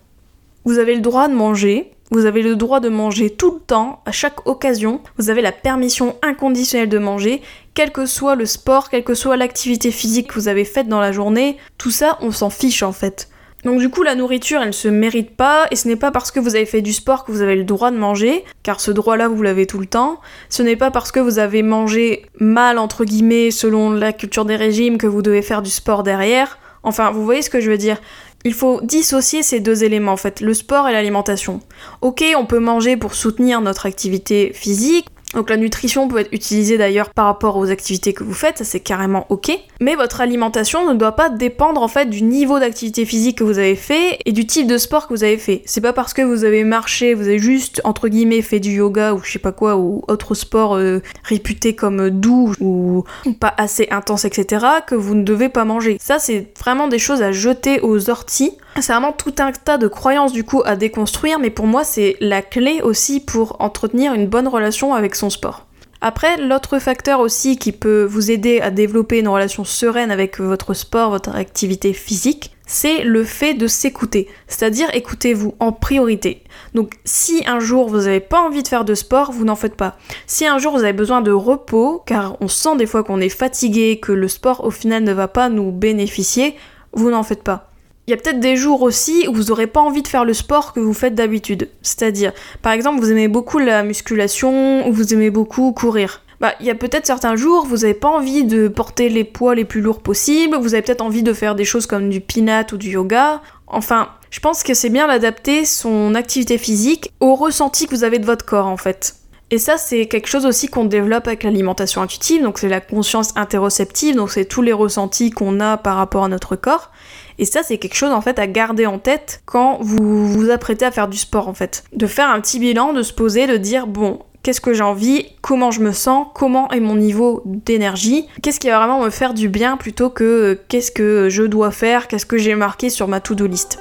Vous 0.63 0.79
avez 0.79 0.95
le 0.95 1.01
droit 1.01 1.27
de 1.27 1.33
manger, 1.33 1.91
Vous 2.12 2.25
avez 2.25 2.43
le 2.43 2.55
droit 2.55 2.79
de 2.79 2.88
manger 2.88 3.29
tout 3.29 3.55
le 3.55 3.59
temps, 3.59 4.01
à 4.05 4.13
chaque 4.13 4.47
occasion. 4.47 5.01
Vous 5.17 5.29
avez 5.29 5.41
la 5.41 5.51
permission 5.51 6.15
inconditionnelle 6.21 6.88
de 6.88 6.97
manger, 6.97 7.41
quel 7.74 7.91
que 7.91 8.05
soit 8.05 8.35
le 8.35 8.45
sport, 8.45 8.89
quelle 8.89 9.03
que 9.03 9.15
soit 9.15 9.35
l'activité 9.35 9.91
physique 9.91 10.29
que 10.29 10.35
vous 10.35 10.47
avez 10.47 10.63
faite 10.63 10.88
dans 10.88 11.01
la 11.01 11.12
journée. 11.12 11.57
Tout 11.77 11.91
ça, 11.91 12.17
on 12.21 12.31
s'en 12.31 12.50
fiche 12.50 12.83
en 12.83 12.93
fait. 12.93 13.27
Donc 13.65 13.79
du 13.79 13.89
coup, 13.89 14.03
la 14.03 14.13
nourriture, 14.13 14.62
elle 14.62 14.67
ne 14.67 14.72
se 14.72 14.88
mérite 14.88 15.36
pas, 15.36 15.65
et 15.72 15.75
ce 15.75 15.88
n'est 15.88 15.95
pas 15.95 16.12
parce 16.12 16.29
que 16.29 16.39
vous 16.39 16.55
avez 16.55 16.67
fait 16.67 16.84
du 16.84 16.93
sport 16.93 17.25
que 17.25 17.31
vous 17.31 17.41
avez 17.41 17.55
le 17.55 17.63
droit 17.63 17.89
de 17.89 17.98
manger, 17.98 18.45
car 18.62 18.79
ce 18.79 18.91
droit-là, 18.91 19.27
vous 19.27 19.41
l'avez 19.41 19.65
tout 19.65 19.79
le 19.79 19.88
temps. 19.88 20.22
Ce 20.50 20.62
n'est 20.62 20.75
pas 20.75 20.91
parce 20.91 21.12
que 21.12 21.19
vous 21.19 21.39
avez 21.39 21.63
mangé 21.63 22.27
mal, 22.39 22.77
entre 22.77 23.05
guillemets, 23.05 23.50
selon 23.50 23.89
la 23.89 24.13
culture 24.13 24.45
des 24.45 24.55
régimes, 24.55 25.00
que 25.00 25.07
vous 25.07 25.24
devez 25.24 25.41
faire 25.41 25.63
du 25.63 25.72
sport 25.72 26.03
derrière. 26.03 26.60
Enfin, 26.84 27.10
vous 27.10 27.25
voyez 27.25 27.41
ce 27.41 27.50
que 27.50 27.60
je 27.60 27.72
veux 27.72 27.77
dire 27.77 27.98
il 28.45 28.53
faut 28.53 28.79
dissocier 28.84 29.41
ces 29.41 29.60
deux 29.60 29.84
éléments 29.84 30.13
en 30.13 30.17
fait, 30.17 30.39
le 30.39 30.53
sport 30.53 30.88
et 30.88 30.93
l'alimentation. 30.93 31.62
Ok, 32.01 32.24
on 32.38 32.45
peut 32.45 32.60
manger 32.60 32.95
pour 32.95 33.15
soutenir 33.15 33.60
notre 33.60 33.88
activité 33.88 34.51
physique, 34.53 35.07
donc 35.36 35.50
la 35.50 35.58
nutrition 35.58 36.08
peut 36.08 36.20
être 36.20 36.34
utilisée 36.34 36.77
d'ailleurs 36.77 37.10
par 37.10 37.25
rapport 37.25 37.58
aux 37.58 37.70
activités 37.70 38.13
que 38.13 38.24
vous 38.24 38.34
faites, 38.34 38.58
ça 38.58 38.63
c'est 38.63 38.80
carrément 38.80 39.25
ok. 39.30 39.51
Mais 39.82 39.96
votre 39.96 40.22
alimentation 40.22 40.89
ne 40.89 40.98
doit 40.98 41.12
pas 41.12 41.30
dépendre 41.30 41.82
en 41.82 41.89
fait 41.89 42.10
du 42.10 42.24
niveau 42.24 42.60
d'activité 42.60 43.06
physique 43.06 43.39
que 43.39 43.44
vous 43.44 43.60
avez 43.60 43.75
fait 43.75 44.18
et 44.25 44.32
du 44.32 44.48
type 44.48 44.65
de 44.65 44.77
sport 44.77 45.08
que 45.08 45.13
vous 45.13 45.24
avez 45.24 45.38
fait. 45.38 45.62
C'est 45.65 45.82
pas 45.82 45.94
parce 45.94 46.13
que 46.13 46.22
vous 46.22 46.46
avez 46.46 46.63
marché, 46.63 47.13
vous 47.13 47.27
avez 47.27 47.38
juste 47.38 47.82
entre 47.84 48.08
guillemets 48.08 48.42
fait 48.42 48.62
du 48.62 48.72
yoga 48.72 49.13
ou 49.13 49.22
je 49.24 49.32
sais 49.34 49.39
pas 49.39 49.51
quoi 49.51 49.75
ou 49.75 50.04
autre 50.08 50.34
sport 50.36 50.75
euh, 50.75 51.01
réputé 51.24 51.75
comme 51.75 52.10
doux 52.10 52.54
ou 52.62 53.04
pas 53.39 53.54
assez 53.58 53.88
intense 53.92 54.24
etc 54.24 54.65
que 54.88 54.96
vous 54.96 55.15
ne 55.15 55.24
devez 55.24 55.50
pas 55.50 55.65
manger. 55.65 55.98
Ça 56.01 56.18
c'est 56.18 56.48
vraiment 56.58 56.88
des 56.88 57.00
choses 57.00 57.22
à 57.22 57.34
jeter 57.34 57.82
aux 57.82 58.10
orties 58.10 58.58
c'est 58.82 58.91
vraiment 58.91 59.13
tout 59.13 59.34
un 59.39 59.51
tas 59.51 59.77
de 59.77 59.88
croyances 59.88 60.34
du 60.34 60.44
coup 60.44 60.62
à 60.65 60.75
déconstruire, 60.75 61.39
mais 61.39 61.50
pour 61.50 61.67
moi 61.67 61.84
c'est 61.84 62.17
la 62.20 62.41
clé 62.41 62.82
aussi 62.82 63.20
pour 63.20 63.55
entretenir 63.60 64.13
une 64.13 64.27
bonne 64.27 64.48
relation 64.48 64.94
avec 64.94 65.15
son 65.15 65.29
sport. 65.29 65.65
Après, 66.01 66.38
l'autre 66.38 66.77
facteur 66.77 67.20
aussi 67.20 67.58
qui 67.58 67.72
peut 67.72 68.03
vous 68.03 68.29
aider 68.29 68.60
à 68.60 68.70
développer 68.70 69.20
une 69.20 69.27
relation 69.27 69.63
sereine 69.63 70.12
avec 70.12 70.39
votre 70.39 70.75
sport, 70.75 71.10
votre 71.10 71.34
activité 71.36 71.94
physique, 71.94 72.55
c'est 72.67 73.03
le 73.03 73.24
fait 73.24 73.53
de 73.53 73.65
s'écouter. 73.65 74.27
C'est-à-dire 74.48 74.88
écoutez-vous 74.94 75.55
en 75.60 75.72
priorité. 75.72 76.44
Donc 76.74 76.94
si 77.05 77.44
un 77.48 77.60
jour 77.60 77.89
vous 77.89 78.01
n'avez 78.01 78.20
pas 78.20 78.41
envie 78.41 78.62
de 78.62 78.67
faire 78.67 78.86
de 78.86 78.94
sport, 78.94 79.32
vous 79.32 79.46
n'en 79.46 79.55
faites 79.55 79.75
pas. 79.75 79.98
Si 80.27 80.46
un 80.46 80.58
jour 80.60 80.74
vous 80.74 80.84
avez 80.84 80.94
besoin 80.94 81.22
de 81.22 81.32
repos, 81.32 82.03
car 82.05 82.38
on 82.41 82.48
sent 82.48 82.75
des 82.77 82.86
fois 82.86 83.03
qu'on 83.03 83.22
est 83.22 83.29
fatigué, 83.29 84.00
que 84.00 84.12
le 84.12 84.27
sport 84.27 84.63
au 84.63 84.72
final 84.72 85.03
ne 85.03 85.13
va 85.13 85.27
pas 85.27 85.50
nous 85.50 85.72
bénéficier, 85.72 86.55
vous 86.94 87.10
n'en 87.10 87.24
faites 87.24 87.44
pas. 87.44 87.72
Il 88.07 88.12
y 88.12 88.13
a 88.13 88.17
peut-être 88.17 88.39
des 88.39 88.55
jours 88.55 88.83
aussi 88.83 89.27
où 89.27 89.33
vous 89.33 89.45
n'aurez 89.45 89.65
pas 89.65 89.79
envie 89.79 90.03
de 90.03 90.07
faire 90.07 90.25
le 90.25 90.33
sport 90.33 90.74
que 90.74 90.79
vous 90.79 90.93
faites 90.93 91.15
d'habitude. 91.15 91.69
C'est-à-dire, 91.81 92.33
par 92.62 92.71
exemple, 92.71 93.00
vous 93.00 93.12
aimez 93.12 93.27
beaucoup 93.27 93.57
la 93.57 93.81
musculation 93.81 94.88
ou 94.88 94.93
vous 94.93 95.13
aimez 95.13 95.31
beaucoup 95.31 95.71
courir. 95.71 96.21
Bah, 96.39 96.53
il 96.59 96.65
y 96.65 96.69
a 96.69 96.75
peut-être 96.75 97.07
certains 97.07 97.35
jours, 97.35 97.65
vous 97.65 97.77
n'avez 97.77 97.93
pas 97.93 98.09
envie 98.09 98.43
de 98.43 98.67
porter 98.67 99.09
les 99.09 99.24
poids 99.24 99.55
les 99.55 99.65
plus 99.65 99.81
lourds 99.81 100.01
possibles, 100.01 100.57
vous 100.57 100.74
avez 100.74 100.83
peut-être 100.83 101.01
envie 101.01 101.24
de 101.24 101.33
faire 101.33 101.55
des 101.55 101.65
choses 101.65 101.88
comme 101.88 102.09
du 102.09 102.21
pinat 102.21 102.65
ou 102.74 102.77
du 102.77 102.89
yoga. 102.89 103.41
Enfin, 103.67 104.09
je 104.29 104.39
pense 104.39 104.62
que 104.62 104.74
c'est 104.74 104.89
bien 104.89 105.07
d'adapter 105.07 105.65
son 105.65 106.13
activité 106.13 106.57
physique 106.57 107.13
au 107.21 107.35
ressenti 107.35 107.88
que 107.88 107.95
vous 107.95 108.03
avez 108.03 108.19
de 108.19 108.25
votre 108.25 108.45
corps 108.45 108.67
en 108.67 108.77
fait. 108.77 109.15
Et 109.51 109.59
ça, 109.59 109.77
c'est 109.77 110.07
quelque 110.07 110.27
chose 110.27 110.45
aussi 110.45 110.67
qu'on 110.67 110.85
développe 110.85 111.27
avec 111.27 111.43
l'alimentation 111.43 112.01
intuitive, 112.01 112.41
donc 112.41 112.57
c'est 112.57 112.67
la 112.67 112.81
conscience 112.81 113.31
interoceptive, 113.38 114.15
donc 114.15 114.31
c'est 114.31 114.45
tous 114.45 114.63
les 114.63 114.74
ressentis 114.74 115.29
qu'on 115.29 115.59
a 115.59 115.77
par 115.77 115.97
rapport 115.97 116.24
à 116.24 116.27
notre 116.27 116.55
corps. 116.55 116.91
Et 117.38 117.46
ça, 117.46 117.63
c'est 117.63 117.77
quelque 117.77 117.96
chose 117.96 118.12
en 118.12 118.22
fait 118.22 118.39
à 118.39 118.48
garder 118.48 118.86
en 118.86 119.00
tête 119.00 119.42
quand 119.46 119.77
vous 119.82 120.27
vous 120.27 120.50
apprêtez 120.50 120.86
à 120.86 120.92
faire 120.92 121.08
du 121.08 121.18
sport 121.18 121.48
en 121.48 121.54
fait. 121.54 121.84
De 121.94 122.08
faire 122.08 122.30
un 122.30 122.39
petit 122.39 122.60
bilan, 122.60 122.94
de 122.94 123.04
se 123.04 123.13
poser, 123.13 123.48
de 123.48 123.58
dire 123.58 123.88
bon, 123.88 124.20
qu'est-ce 124.44 124.62
que 124.62 124.74
j'ai 124.74 124.84
envie, 124.84 125.25
comment 125.42 125.72
je 125.72 125.82
me 125.82 125.92
sens, 125.92 126.27
comment 126.34 126.70
est 126.72 126.80
mon 126.80 126.96
niveau 126.96 127.42
d'énergie, 127.46 128.27
qu'est-ce 128.42 128.60
qui 128.60 128.70
va 128.70 128.77
vraiment 128.77 129.04
me 129.04 129.10
faire 129.10 129.34
du 129.34 129.50
bien 129.50 129.75
plutôt 129.75 130.10
que 130.10 130.60
qu'est-ce 130.68 130.92
que 130.92 131.30
je 131.30 131.44
dois 131.44 131.72
faire, 131.72 132.08
qu'est-ce 132.08 132.25
que 132.25 132.38
j'ai 132.38 132.56
marqué 132.56 132.89
sur 132.89 133.08
ma 133.08 133.20
to-do 133.20 133.48
list. 133.48 133.80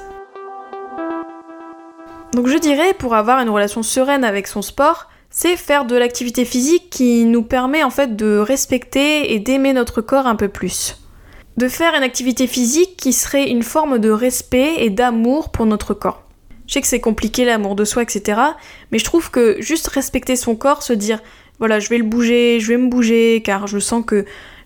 Donc 2.33 2.47
je 2.47 2.57
dirais, 2.57 2.93
pour 2.97 3.15
avoir 3.15 3.39
une 3.39 3.49
relation 3.49 3.83
sereine 3.83 4.25
avec 4.25 4.47
son 4.47 4.61
sport, 4.61 5.07
c'est 5.29 5.55
faire 5.55 5.85
de 5.85 5.95
l'activité 5.95 6.43
physique 6.45 6.89
qui 6.89 7.25
nous 7.25 7.43
permet 7.43 7.83
en 7.83 7.89
fait 7.89 8.15
de 8.15 8.37
respecter 8.37 9.33
et 9.33 9.39
d'aimer 9.39 9.71
notre 9.71 10.01
corps 10.01 10.27
un 10.27 10.35
peu 10.35 10.49
plus 10.49 10.97
de 11.57 11.67
faire 11.67 11.93
une 11.95 12.03
activité 12.03 12.47
physique 12.47 12.97
qui 12.97 13.13
serait 13.13 13.49
une 13.49 13.63
forme 13.63 13.99
de 13.99 14.09
respect 14.09 14.75
et 14.79 14.89
d'amour 14.89 15.51
pour 15.51 15.65
notre 15.65 15.93
corps. 15.93 16.23
Je 16.67 16.73
sais 16.73 16.81
que 16.81 16.87
c'est 16.87 16.99
compliqué 16.99 17.45
l'amour 17.45 17.75
de 17.75 17.85
soi, 17.85 18.03
etc. 18.03 18.41
Mais 18.91 18.99
je 18.99 19.05
trouve 19.05 19.29
que 19.31 19.61
juste 19.61 19.87
respecter 19.87 20.35
son 20.35 20.55
corps, 20.55 20.83
se 20.83 20.93
dire 20.93 21.21
voilà, 21.59 21.79
je 21.79 21.89
vais 21.89 21.97
le 21.97 22.03
bouger, 22.03 22.59
je 22.59 22.67
vais 22.67 22.77
me 22.77 22.89
bouger, 22.89 23.41
car 23.43 23.67
je 23.67 23.79
sens 23.79 24.03
que 24.05 24.25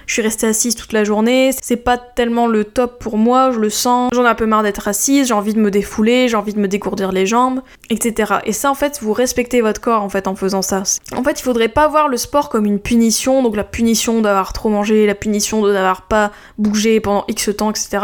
je 0.10 0.14
suis 0.14 0.22
restée 0.24 0.48
assise 0.48 0.74
toute 0.74 0.92
la 0.92 1.04
journée, 1.04 1.52
c'est 1.62 1.76
pas 1.76 1.96
tellement 1.96 2.48
le 2.48 2.64
top 2.64 2.98
pour 2.98 3.16
moi, 3.16 3.52
je 3.52 3.60
le 3.60 3.70
sens, 3.70 4.10
j'en 4.12 4.26
ai 4.26 4.28
un 4.28 4.34
peu 4.34 4.48
marre 4.48 4.64
d'être 4.64 4.88
assise, 4.88 5.28
j'ai 5.28 5.36
envie 5.36 5.54
de 5.54 5.60
me 5.60 5.70
défouler, 5.70 6.28
j'ai 6.28 6.36
envie 6.36 6.56
de 6.56 6.60
me 6.60 6.68
dégourdir 6.68 7.12
les 7.12 7.28
jambes, 7.28 7.62
etc. 7.92 8.40
Et 8.44 8.52
ça 8.52 8.72
en 8.72 8.74
fait, 8.74 8.98
vous 9.04 9.14
respectez 9.14 9.62
votre 9.62 9.80
corps 9.80 10.02
en 10.02 10.10
fait 10.10 10.26
en 10.26 10.34
faisant 10.34 10.64
ça. 10.64 10.82
En 11.16 11.24
fait, 11.24 11.40
il 11.40 11.44
faudrait 11.44 11.70
pas 11.70 11.88
voir 11.88 12.08
le 12.08 12.18
sport 12.18 12.50
comme 12.50 12.66
une 12.66 12.80
punition, 12.80 13.44
donc 13.44 13.56
la 13.56 13.64
punition 13.64 14.20
d'avoir 14.22 14.52
trop 14.52 14.70
mangé, 14.70 15.06
la 15.06 15.14
punition 15.14 15.62
de 15.62 15.72
n'avoir 15.72 16.08
pas 16.08 16.32
bougé 16.58 17.00
pendant 17.00 17.24
X 17.28 17.56
temps, 17.56 17.70
etc. 17.70 18.00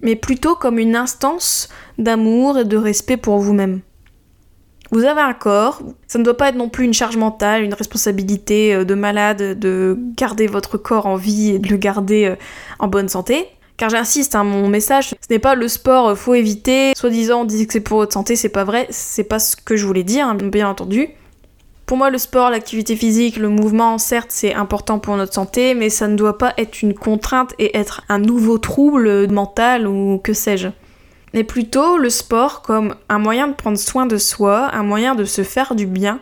Mais 0.00 0.16
plutôt 0.16 0.54
comme 0.54 0.78
une 0.78 0.96
instance 0.96 1.68
d'amour 1.98 2.60
et 2.60 2.64
de 2.64 2.78
respect 2.78 3.18
pour 3.18 3.36
vous-même. 3.40 3.82
Vous 4.92 5.06
avez 5.06 5.22
un 5.22 5.32
corps, 5.32 5.80
ça 6.06 6.18
ne 6.18 6.24
doit 6.24 6.36
pas 6.36 6.50
être 6.50 6.54
non 6.54 6.68
plus 6.68 6.84
une 6.84 6.92
charge 6.92 7.16
mentale, 7.16 7.62
une 7.62 7.72
responsabilité 7.72 8.74
euh, 8.74 8.84
de 8.84 8.94
malade 8.94 9.58
de 9.58 9.98
garder 10.18 10.46
votre 10.46 10.76
corps 10.76 11.06
en 11.06 11.16
vie 11.16 11.52
et 11.52 11.58
de 11.58 11.68
le 11.70 11.78
garder 11.78 12.26
euh, 12.26 12.36
en 12.78 12.88
bonne 12.88 13.08
santé. 13.08 13.46
Car 13.78 13.88
j'insiste, 13.88 14.34
hein, 14.34 14.44
mon 14.44 14.68
message, 14.68 15.08
ce 15.08 15.14
n'est 15.30 15.38
pas 15.38 15.54
le 15.54 15.66
sport, 15.66 16.08
euh, 16.08 16.14
faut 16.14 16.34
éviter. 16.34 16.92
Soi-disant, 16.94 17.40
on 17.40 17.44
dit 17.46 17.66
que 17.66 17.72
c'est 17.72 17.80
pour 17.80 17.96
votre 17.96 18.12
santé, 18.12 18.36
c'est 18.36 18.50
pas 18.50 18.64
vrai, 18.64 18.86
c'est 18.90 19.24
pas 19.24 19.38
ce 19.38 19.56
que 19.56 19.76
je 19.76 19.86
voulais 19.86 20.02
dire, 20.02 20.28
hein, 20.28 20.34
bien 20.34 20.68
entendu. 20.68 21.08
Pour 21.86 21.96
moi, 21.96 22.10
le 22.10 22.18
sport, 22.18 22.50
l'activité 22.50 22.94
physique, 22.94 23.38
le 23.38 23.48
mouvement, 23.48 23.96
certes, 23.96 24.30
c'est 24.30 24.52
important 24.52 24.98
pour 24.98 25.16
notre 25.16 25.32
santé, 25.32 25.74
mais 25.74 25.88
ça 25.88 26.06
ne 26.06 26.16
doit 26.16 26.36
pas 26.36 26.52
être 26.58 26.82
une 26.82 26.92
contrainte 26.92 27.54
et 27.58 27.78
être 27.78 28.02
un 28.10 28.18
nouveau 28.18 28.58
trouble 28.58 29.26
mental 29.32 29.86
ou 29.86 30.20
que 30.22 30.34
sais-je 30.34 30.68
mais 31.34 31.44
plutôt 31.44 31.98
le 31.98 32.10
sport 32.10 32.62
comme 32.62 32.94
un 33.08 33.18
moyen 33.18 33.48
de 33.48 33.54
prendre 33.54 33.78
soin 33.78 34.06
de 34.06 34.16
soi, 34.16 34.70
un 34.72 34.82
moyen 34.82 35.14
de 35.14 35.24
se 35.24 35.42
faire 35.42 35.74
du 35.74 35.86
bien. 35.86 36.20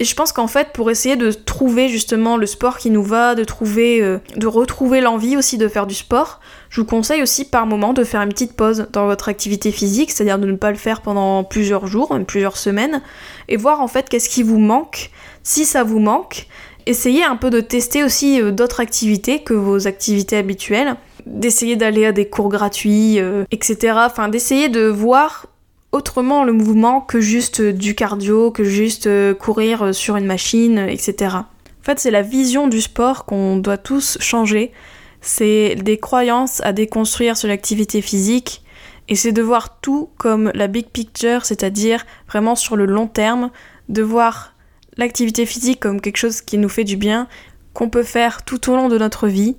Et 0.00 0.04
je 0.04 0.14
pense 0.16 0.32
qu'en 0.32 0.48
fait, 0.48 0.72
pour 0.72 0.90
essayer 0.90 1.14
de 1.14 1.30
trouver 1.30 1.88
justement 1.88 2.36
le 2.36 2.46
sport 2.46 2.78
qui 2.78 2.90
nous 2.90 3.04
va, 3.04 3.36
de 3.36 3.46
euh, 3.78 4.18
retrouver 4.44 5.00
l'envie 5.00 5.36
aussi 5.36 5.56
de 5.56 5.68
faire 5.68 5.86
du 5.86 5.94
sport, 5.94 6.40
je 6.68 6.80
vous 6.80 6.86
conseille 6.86 7.22
aussi 7.22 7.44
par 7.44 7.64
moment 7.66 7.92
de 7.92 8.02
faire 8.02 8.20
une 8.20 8.30
petite 8.30 8.56
pause 8.56 8.88
dans 8.92 9.06
votre 9.06 9.28
activité 9.28 9.70
physique, 9.70 10.10
c'est-à-dire 10.10 10.40
de 10.40 10.46
ne 10.46 10.56
pas 10.56 10.72
le 10.72 10.76
faire 10.76 11.00
pendant 11.00 11.44
plusieurs 11.44 11.86
jours, 11.86 12.18
plusieurs 12.26 12.56
semaines, 12.56 13.02
et 13.48 13.56
voir 13.56 13.80
en 13.80 13.86
fait 13.86 14.08
qu'est-ce 14.08 14.28
qui 14.28 14.42
vous 14.42 14.58
manque. 14.58 15.10
Si 15.44 15.64
ça 15.64 15.84
vous 15.84 16.00
manque, 16.00 16.48
essayez 16.86 17.22
un 17.22 17.36
peu 17.36 17.50
de 17.50 17.60
tester 17.60 18.02
aussi 18.02 18.40
euh, 18.40 18.50
d'autres 18.50 18.80
activités 18.80 19.44
que 19.44 19.54
vos 19.54 19.86
activités 19.86 20.36
habituelles 20.36 20.96
d'essayer 21.26 21.76
d'aller 21.76 22.06
à 22.06 22.12
des 22.12 22.28
cours 22.28 22.48
gratuits, 22.48 23.18
euh, 23.18 23.44
etc. 23.50 23.94
Enfin, 24.06 24.28
d'essayer 24.28 24.68
de 24.68 24.86
voir 24.86 25.46
autrement 25.92 26.44
le 26.44 26.52
mouvement 26.52 27.00
que 27.00 27.20
juste 27.20 27.60
du 27.60 27.94
cardio, 27.94 28.50
que 28.50 28.64
juste 28.64 29.06
euh, 29.06 29.34
courir 29.34 29.94
sur 29.94 30.16
une 30.16 30.26
machine, 30.26 30.78
etc. 30.78 31.36
En 31.36 31.84
fait, 31.84 32.00
c'est 32.00 32.10
la 32.10 32.22
vision 32.22 32.66
du 32.66 32.80
sport 32.80 33.26
qu'on 33.26 33.56
doit 33.56 33.76
tous 33.76 34.16
changer. 34.20 34.72
C'est 35.20 35.76
des 35.76 35.98
croyances 35.98 36.60
à 36.64 36.72
déconstruire 36.72 37.36
sur 37.36 37.48
l'activité 37.48 38.00
physique. 38.02 38.62
Et 39.08 39.16
c'est 39.16 39.32
de 39.32 39.42
voir 39.42 39.80
tout 39.80 40.08
comme 40.16 40.50
la 40.54 40.66
big 40.66 40.86
picture, 40.86 41.44
c'est-à-dire 41.44 42.06
vraiment 42.26 42.56
sur 42.56 42.76
le 42.76 42.86
long 42.86 43.06
terme, 43.06 43.50
de 43.90 44.02
voir 44.02 44.54
l'activité 44.96 45.44
physique 45.44 45.80
comme 45.80 46.00
quelque 46.00 46.16
chose 46.16 46.40
qui 46.40 46.56
nous 46.56 46.68
fait 46.68 46.84
du 46.84 46.96
bien, 46.96 47.28
qu'on 47.74 47.90
peut 47.90 48.02
faire 48.02 48.44
tout 48.44 48.70
au 48.70 48.76
long 48.76 48.88
de 48.88 48.96
notre 48.96 49.28
vie, 49.28 49.56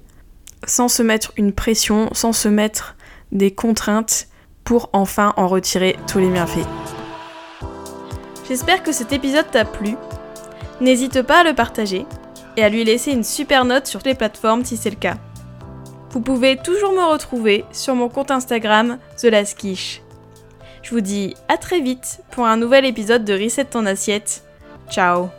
sans 0.66 0.88
se 0.88 1.04
mettre 1.04 1.32
une 1.38 1.54
pression, 1.54 2.10
sans 2.14 2.34
se 2.34 2.48
mettre 2.48 2.96
des 3.32 3.52
contraintes 3.52 4.28
pour 4.64 4.90
enfin 4.94 5.34
en 5.38 5.48
retirer 5.48 5.96
tous 6.08 6.20
les 6.20 6.30
bienfaits. 6.30 6.68
J'espère 8.48 8.84
que 8.84 8.92
cet 8.92 9.14
épisode 9.14 9.50
t'a 9.52 9.66
plu. 9.66 9.96
N'hésite 10.82 11.22
pas 11.22 11.42
à 11.42 11.44
le 11.44 11.56
partager 11.56 12.06
et 12.58 12.64
à 12.64 12.70
lui 12.70 12.84
laisser 12.84 13.12
une 13.12 13.24
super 13.24 13.66
note 13.66 13.88
sur 13.88 14.02
les 14.06 14.16
plateformes 14.16 14.66
si 14.66 14.78
c'est 14.78 14.90
le 14.90 14.96
cas. 14.96 15.18
Vous 16.12 16.22
pouvez 16.22 16.58
toujours 16.58 16.94
me 16.94 17.12
retrouver 17.12 17.66
sur 17.72 17.96
mon 17.96 18.08
compte 18.08 18.32
Instagram 18.32 19.00
The 19.18 19.28
Je 19.28 20.90
vous 20.92 21.02
dis 21.02 21.36
à 21.50 21.58
très 21.58 21.82
vite 21.82 22.22
pour 22.32 22.46
un 22.46 22.58
nouvel 22.58 22.86
épisode 22.86 23.26
de 23.26 23.34
Reset 23.34 23.66
ton 23.66 23.86
assiette. 23.86 24.44
Ciao 24.90 25.30